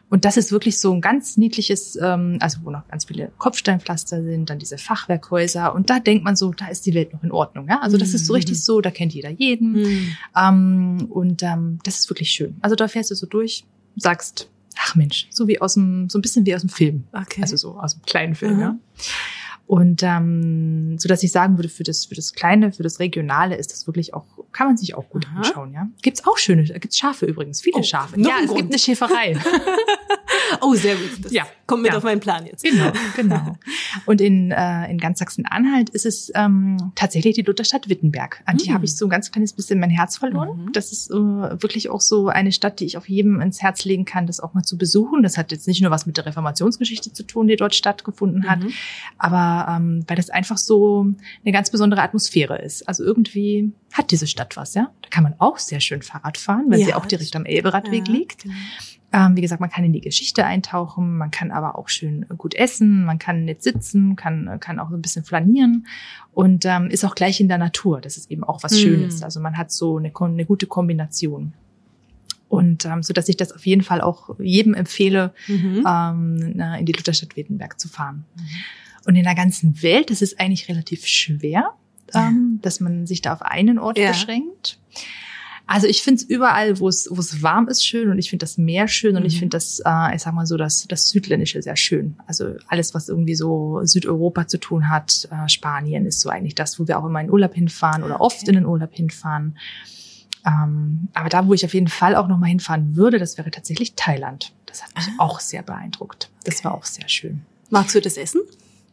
Und 0.10 0.26
das 0.26 0.38
ist 0.38 0.52
wirklich 0.52 0.80
so 0.80 0.94
ein 0.94 1.02
ganz 1.02 1.38
niedliches, 1.38 1.98
ähm, 2.02 2.38
also 2.40 2.60
wo 2.64 2.70
noch 2.70 2.88
ganz 2.88 3.06
viele 3.06 3.32
Kopfsteinpflaster 3.38 4.24
sind, 4.24 4.50
dann 4.50 4.60
diese 4.60 4.78
Fachwerkhäuser. 4.78 5.74
Und 5.74 5.90
da 5.90 6.00
denkt 6.00 6.24
man 6.24 6.36
so, 6.36 6.52
da 6.52 6.68
ist 6.68 6.86
die 6.86 6.94
Welt 6.94 7.14
noch 7.14 7.24
in 7.24 7.32
Ordnung. 7.32 7.68
Ja? 7.68 7.80
Also 7.82 7.98
das 7.98 8.14
ist 8.14 8.26
so 8.26 8.34
richtig 8.34 8.64
so, 8.64 8.82
da 8.82 8.92
kennt 8.92 9.14
jeder 9.14 9.30
jeden. 9.30 9.74
Mhm. 9.74 10.18
Ähm, 10.36 11.08
und 11.10 11.44
ähm, 11.44 11.80
das 11.84 12.00
ist 12.00 12.10
wirklich 12.10 12.30
schön. 12.30 12.58
Also 12.62 12.76
da 12.76 12.88
fährst 12.88 13.12
du 13.12 13.16
so 13.16 13.28
durch, 13.28 13.66
sagst, 13.96 14.50
ach 14.78 14.96
Mensch, 14.96 15.28
so 15.32 15.48
wie 15.48 15.62
aus 15.62 15.74
dem, 15.74 16.10
so 16.10 16.18
ein 16.18 16.22
bisschen 16.22 16.46
wie 16.46 16.56
aus 16.56 16.62
dem 16.62 16.70
Film. 16.70 17.04
Okay. 17.12 17.42
Also 17.42 17.58
so 17.58 17.80
aus 17.80 17.96
dem 17.96 18.04
kleinen 18.04 18.36
Film, 18.36 18.56
mhm. 18.56 18.62
ja. 18.62 18.76
Und 19.70 20.02
ähm, 20.02 20.98
so 20.98 21.08
dass 21.08 21.22
ich 21.22 21.32
sagen 21.32 21.60
würde, 21.60 21.70
für 21.70 21.84
das 21.84 22.06
für 22.06 22.16
das 22.16 22.34
Kleine, 22.34 22.72
für 22.72 22.82
das 22.82 23.00
Regionale 23.00 23.56
ist 23.56 23.72
das 23.72 23.86
wirklich 23.86 24.16
auch, 24.16 24.26
kann 24.52 24.66
man 24.66 24.78
sich 24.78 24.96
auch 24.96 25.08
gut 25.10 25.28
Aha. 25.28 25.38
anschauen, 25.38 25.74
ja. 25.74 25.88
Gibt's 26.02 26.26
auch 26.26 26.40
schöne, 26.40 26.64
gibt's 26.64 26.98
Schafe 26.98 27.28
übrigens, 27.28 27.62
viele 27.62 27.78
oh, 27.78 27.84
Schafe. 27.84 28.20
Ja, 28.20 28.38
es 28.42 28.48
Grund. 28.48 28.62
gibt 28.62 28.72
eine 28.72 28.80
Schäferei. 28.80 29.38
Oh, 30.70 30.74
sehr 30.76 30.96
gut. 30.96 31.26
Das 31.26 31.32
Ja. 31.32 31.46
kommt 31.68 31.84
mit 31.84 31.92
Ja. 31.92 31.98
auf 31.98 32.04
meinen 32.04 32.20
Plan 32.20 32.46
jetzt. 32.46 32.64
Genau, 32.64 32.92
genau. 33.16 33.58
Und 34.06 34.22
in, 34.22 34.52
äh, 34.52 34.90
in 34.92 34.98
ganz 34.98 35.20
Sachsen-Anhalt 35.20 35.90
ist 35.90 36.06
es 36.06 36.32
ähm, 36.36 36.92
tatsächlich 36.96 37.36
die 37.36 37.42
Lutherstadt 37.44 37.90
Wittenberg. 37.90 38.42
An 38.46 38.58
die 38.58 38.70
Mhm. 38.70 38.74
habe 38.76 38.86
ich 38.86 38.96
so 38.96 39.06
ein 39.06 39.10
ganz 39.10 39.32
kleines 39.32 39.54
bisschen 39.54 39.80
mein 39.80 39.90
Herz 39.90 40.18
verloren. 40.18 40.66
Mhm. 40.66 40.72
Das 40.74 40.92
ist 40.92 41.10
äh, 41.12 41.14
wirklich 41.16 41.90
auch 41.90 42.02
so 42.02 42.28
eine 42.28 42.52
Stadt, 42.52 42.80
die 42.80 42.86
ich 42.86 42.98
auf 42.98 43.08
jedem 43.10 43.42
ins 43.42 43.62
Herz 43.62 43.86
legen 43.86 44.06
kann, 44.06 44.28
das 44.28 44.40
auch 44.40 44.54
mal 44.54 44.64
zu 44.64 44.78
besuchen. 44.78 45.24
Das 45.24 45.38
hat 45.38 45.52
jetzt 45.52 45.68
nicht 45.68 45.82
nur 45.82 45.92
was 45.92 46.06
mit 46.06 46.18
der 46.18 46.26
Reformationsgeschichte 46.26 47.14
zu 47.14 47.24
tun, 47.24 47.48
die 47.48 47.56
dort 47.56 47.76
stattgefunden 47.76 48.50
hat, 48.50 48.60
Mhm. 48.60 48.72
aber 49.18 49.72
ähm, 49.78 50.04
weil 50.08 50.18
das 50.18 50.30
einfach 50.30 50.58
so 50.58 51.08
eine 51.44 51.52
ganz 51.54 51.70
besondere 51.70 52.02
Atmosphäre 52.02 52.62
ist. 52.62 52.88
Also 52.88 53.04
irgendwie 53.04 53.72
hat 53.94 54.12
diese 54.12 54.28
Stadt 54.28 54.56
was, 54.58 54.74
ja. 54.76 54.92
Da 55.02 55.10
kann 55.10 55.24
man 55.24 55.34
auch 55.40 55.58
sehr 55.58 55.80
schön 55.80 56.02
Fahrrad 56.02 56.38
fahren, 56.38 56.66
weil 56.70 56.80
Ja, 56.80 56.86
sie 56.88 56.94
auch 56.94 57.06
direkt 57.06 57.36
am 57.36 57.46
Elberadweg 57.46 58.08
Ja, 58.08 58.14
liegt. 58.14 58.44
genau. 58.44 58.56
Ähm, 59.12 59.36
wie 59.36 59.42
gesagt, 59.42 59.60
man 59.60 59.72
kann 59.72 59.84
in 59.84 59.92
die 59.94 60.02
Geschichte 60.02 60.46
eintauchen, 60.46 61.18
man 61.18 61.32
kann 61.32 61.50
aber 61.52 61.78
auch 61.78 61.90
schön 61.90 62.28
gut 62.38 62.54
essen, 62.54 63.06
man 63.06 63.18
kann 63.18 63.44
nett 63.46 63.64
sitzen, 63.64 64.16
kann, 64.16 64.60
kann 64.60 64.80
auch 64.80 64.90
so 64.92 64.96
ein 64.96 65.02
bisschen 65.02 65.26
flanieren 65.26 65.88
und 66.34 66.64
ähm, 66.66 66.90
ist 66.92 67.04
auch 67.04 67.16
gleich 67.16 67.40
in 67.40 67.48
der 67.48 67.58
Natur. 67.58 68.02
Das 68.02 68.18
ist 68.18 68.30
eben 68.30 68.44
auch 68.44 68.62
was 68.64 68.74
Hm. 68.74 68.80
Schönes. 68.80 69.24
Also 69.24 69.40
man 69.40 69.58
hat 69.58 69.72
so 69.72 69.98
eine, 69.98 70.12
eine 70.16 70.46
gute 70.46 70.68
Kombination. 70.68 71.54
Und 72.50 72.86
ähm, 72.86 73.04
so 73.04 73.14
dass 73.14 73.30
ich 73.30 73.38
das 73.38 73.52
auf 73.52 73.66
jeden 73.66 73.84
Fall 73.84 74.02
auch 74.02 74.32
jedem 74.40 74.74
empfehle, 74.74 75.34
Mhm. 75.48 75.84
ähm, 75.88 76.62
in 76.80 76.86
die 76.86 76.94
Lutherstadt 76.94 77.36
Wittenberg 77.36 77.80
zu 77.80 77.88
fahren. 77.88 78.26
Und 79.06 79.16
in 79.16 79.24
der 79.24 79.36
ganzen 79.36 79.82
Welt, 79.84 80.10
das 80.10 80.22
ist 80.24 80.40
eigentlich 80.40 80.68
relativ 80.68 81.06
schwer, 81.06 81.74
ähm, 82.16 82.60
dass 82.64 82.80
man 82.80 83.06
sich 83.06 83.22
da 83.22 83.34
auf 83.34 83.42
einen 83.44 83.78
Ort 83.78 83.98
Ja. 84.00 84.10
beschränkt. 84.10 84.79
Also 85.72 85.86
ich 85.86 86.02
finde 86.02 86.24
es 86.24 86.28
überall, 86.28 86.80
wo 86.80 86.88
es 86.88 87.08
wo 87.12 87.20
es 87.20 87.44
warm 87.44 87.68
ist, 87.68 87.86
schön 87.86 88.10
und 88.10 88.18
ich 88.18 88.32
finde 88.32 88.44
das 88.44 88.58
Meer 88.58 88.88
schön 88.88 89.16
und 89.16 89.24
ich 89.24 89.36
Mhm. 89.36 89.40
finde 89.40 89.58
das, 89.58 89.80
äh, 89.86 90.16
ich 90.16 90.22
sag 90.24 90.34
mal 90.34 90.48
so, 90.48 90.58
das, 90.58 90.88
das 90.88 91.10
Südländische 91.10 91.62
sehr 91.62 91.76
schön. 91.76 92.16
Also 92.26 92.56
alles, 92.68 92.96
was 92.96 93.08
irgendwie 93.08 93.36
so 93.36 93.80
Südeuropa 93.84 94.48
zu 94.48 94.58
tun 94.60 94.90
hat, 94.90 95.28
äh, 95.32 95.48
Spanien 95.48 96.08
ist 96.08 96.22
so 96.22 96.30
eigentlich 96.30 96.56
das, 96.56 96.80
wo 96.80 96.88
wir 96.88 96.98
auch 96.98 97.06
immer 97.06 97.22
in 97.22 97.30
Urlaub 97.30 97.54
hinfahren 97.54 98.02
oder 98.04 98.20
oft 98.20 98.38
Okay. 98.42 98.50
in 98.50 98.56
den 98.56 98.66
Urlaub 98.66 98.90
hinfahren. 98.96 99.58
Ähm, 100.46 101.10
aber 101.14 101.30
da, 101.30 101.46
wo 101.48 101.54
ich 101.54 101.64
auf 101.66 101.74
jeden 101.76 101.88
Fall 101.90 102.16
auch 102.16 102.28
nochmal 102.28 102.50
hinfahren 102.50 102.96
würde, 102.96 103.20
das 103.20 103.38
wäre 103.38 103.52
tatsächlich 103.52 103.94
Thailand. 103.96 104.54
Das 104.66 104.82
hat 104.84 104.96
mich 104.96 105.06
Ah. 105.20 105.24
auch 105.24 105.40
sehr 105.40 105.62
beeindruckt. 105.62 106.30
Das 106.46 106.64
war 106.64 106.74
auch 106.74 106.86
sehr 106.86 107.08
schön. 107.10 107.42
Magst 107.70 107.94
du 107.94 108.02
das 108.02 108.18
Essen? 108.18 108.42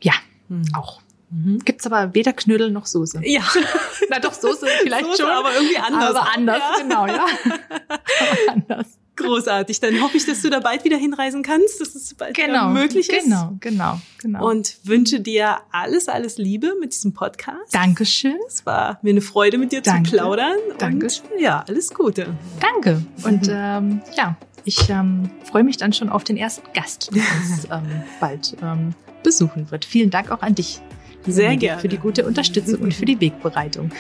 Ja, 0.03 0.13
Mhm. 0.49 0.65
auch. 0.75 1.01
Mhm. 1.31 1.59
Gibt's 1.65 1.87
aber 1.87 2.15
weder 2.15 2.33
Knödel 2.33 2.71
noch 2.71 2.87
Soße. 2.87 3.21
Ja, 3.25 3.43
Na 4.11 4.19
doch, 4.21 4.33
Soße 4.33 4.67
vielleicht 4.83 5.07
Soße, 5.07 5.23
schon. 5.23 5.31
aber 5.31 5.55
irgendwie 5.55 5.77
anders. 5.79 6.15
Aber 6.15 6.33
anders, 6.35 6.59
Ja. 6.59 6.83
genau, 6.83 7.07
ja. 7.07 7.25
aber 7.89 8.53
anders. 8.53 8.87
Großartig. 9.17 9.81
Dann 9.81 10.03
hoffe 10.03 10.19
ich, 10.19 10.27
dass 10.27 10.43
du 10.43 10.51
da 10.51 10.61
bald 10.61 10.85
wieder 10.85 10.99
hinreisen 10.99 11.43
kannst, 11.43 11.81
dass 11.81 11.95
es 11.95 12.13
bald 12.15 12.37
wieder 12.37 12.69
möglich 12.69 13.09
ist. 13.09 13.25
Genau, 13.25 13.57
genau, 13.61 13.99
genau. 14.19 14.47
Und 14.47 14.77
wünsche 14.85 15.21
dir 15.21 15.57
alles, 15.73 16.09
alles 16.09 16.37
Liebe 16.37 16.75
mit 16.81 16.93
diesem 16.93 17.15
Podcast. 17.15 17.73
Dankeschön. 17.75 18.37
Es 18.47 18.67
war 18.67 18.99
mir 19.01 19.11
eine 19.11 19.23
Freude, 19.23 19.57
mit 19.57 19.73
dir 19.73 19.81
Danke. 19.81 20.11
zu 20.11 20.17
plaudern. 20.17 20.57
Danke. 20.79 21.07
Und 21.07 21.23
ja, 21.41 21.65
alles 21.67 21.95
Gute. 21.95 22.35
Danke. 22.61 23.03
Und 23.25 23.47
Mhm. 23.47 23.53
ähm, 23.55 24.03
ja, 24.19 24.37
ich 24.65 24.91
ähm, 24.91 25.31
freue 25.45 25.65
mich 25.65 25.79
dann 25.79 25.95
schon 25.95 26.11
auf 26.11 26.23
den 26.23 26.37
ersten 26.37 26.71
Gast, 26.75 27.11
der 27.15 27.23
uns 27.41 27.65
ähm, 27.71 28.03
bald 28.21 28.55
ähm, 28.63 28.95
besuchen 29.23 29.71
wird. 29.71 29.87
Vielen 29.87 30.11
Dank 30.11 30.31
auch 30.31 30.43
an 30.43 30.55
dich. 30.55 30.81
Sehr 31.27 31.57
gerne. 31.57 31.81
Für 31.81 31.89
die 31.89 31.99
gute 31.99 32.25
Unterstützung 32.25 32.81
und 32.81 32.95
für 32.95 33.05
die 33.05 33.21
Wegbereitung 33.21 33.91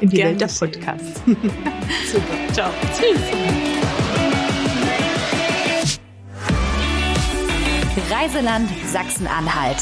in 0.00 0.08
die 0.10 0.16
Gern 0.16 0.28
Welt 0.30 0.40
der. 0.40 0.46
Podcasts. 0.46 1.20
Super. 1.26 2.52
Ciao. 2.52 2.70
Tschüss. 2.96 3.20
Reiseland 8.10 8.68
Sachsen-Anhalt. 8.92 9.78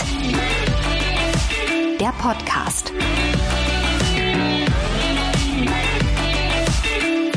Der 2.00 2.12
Podcast. 2.20 2.92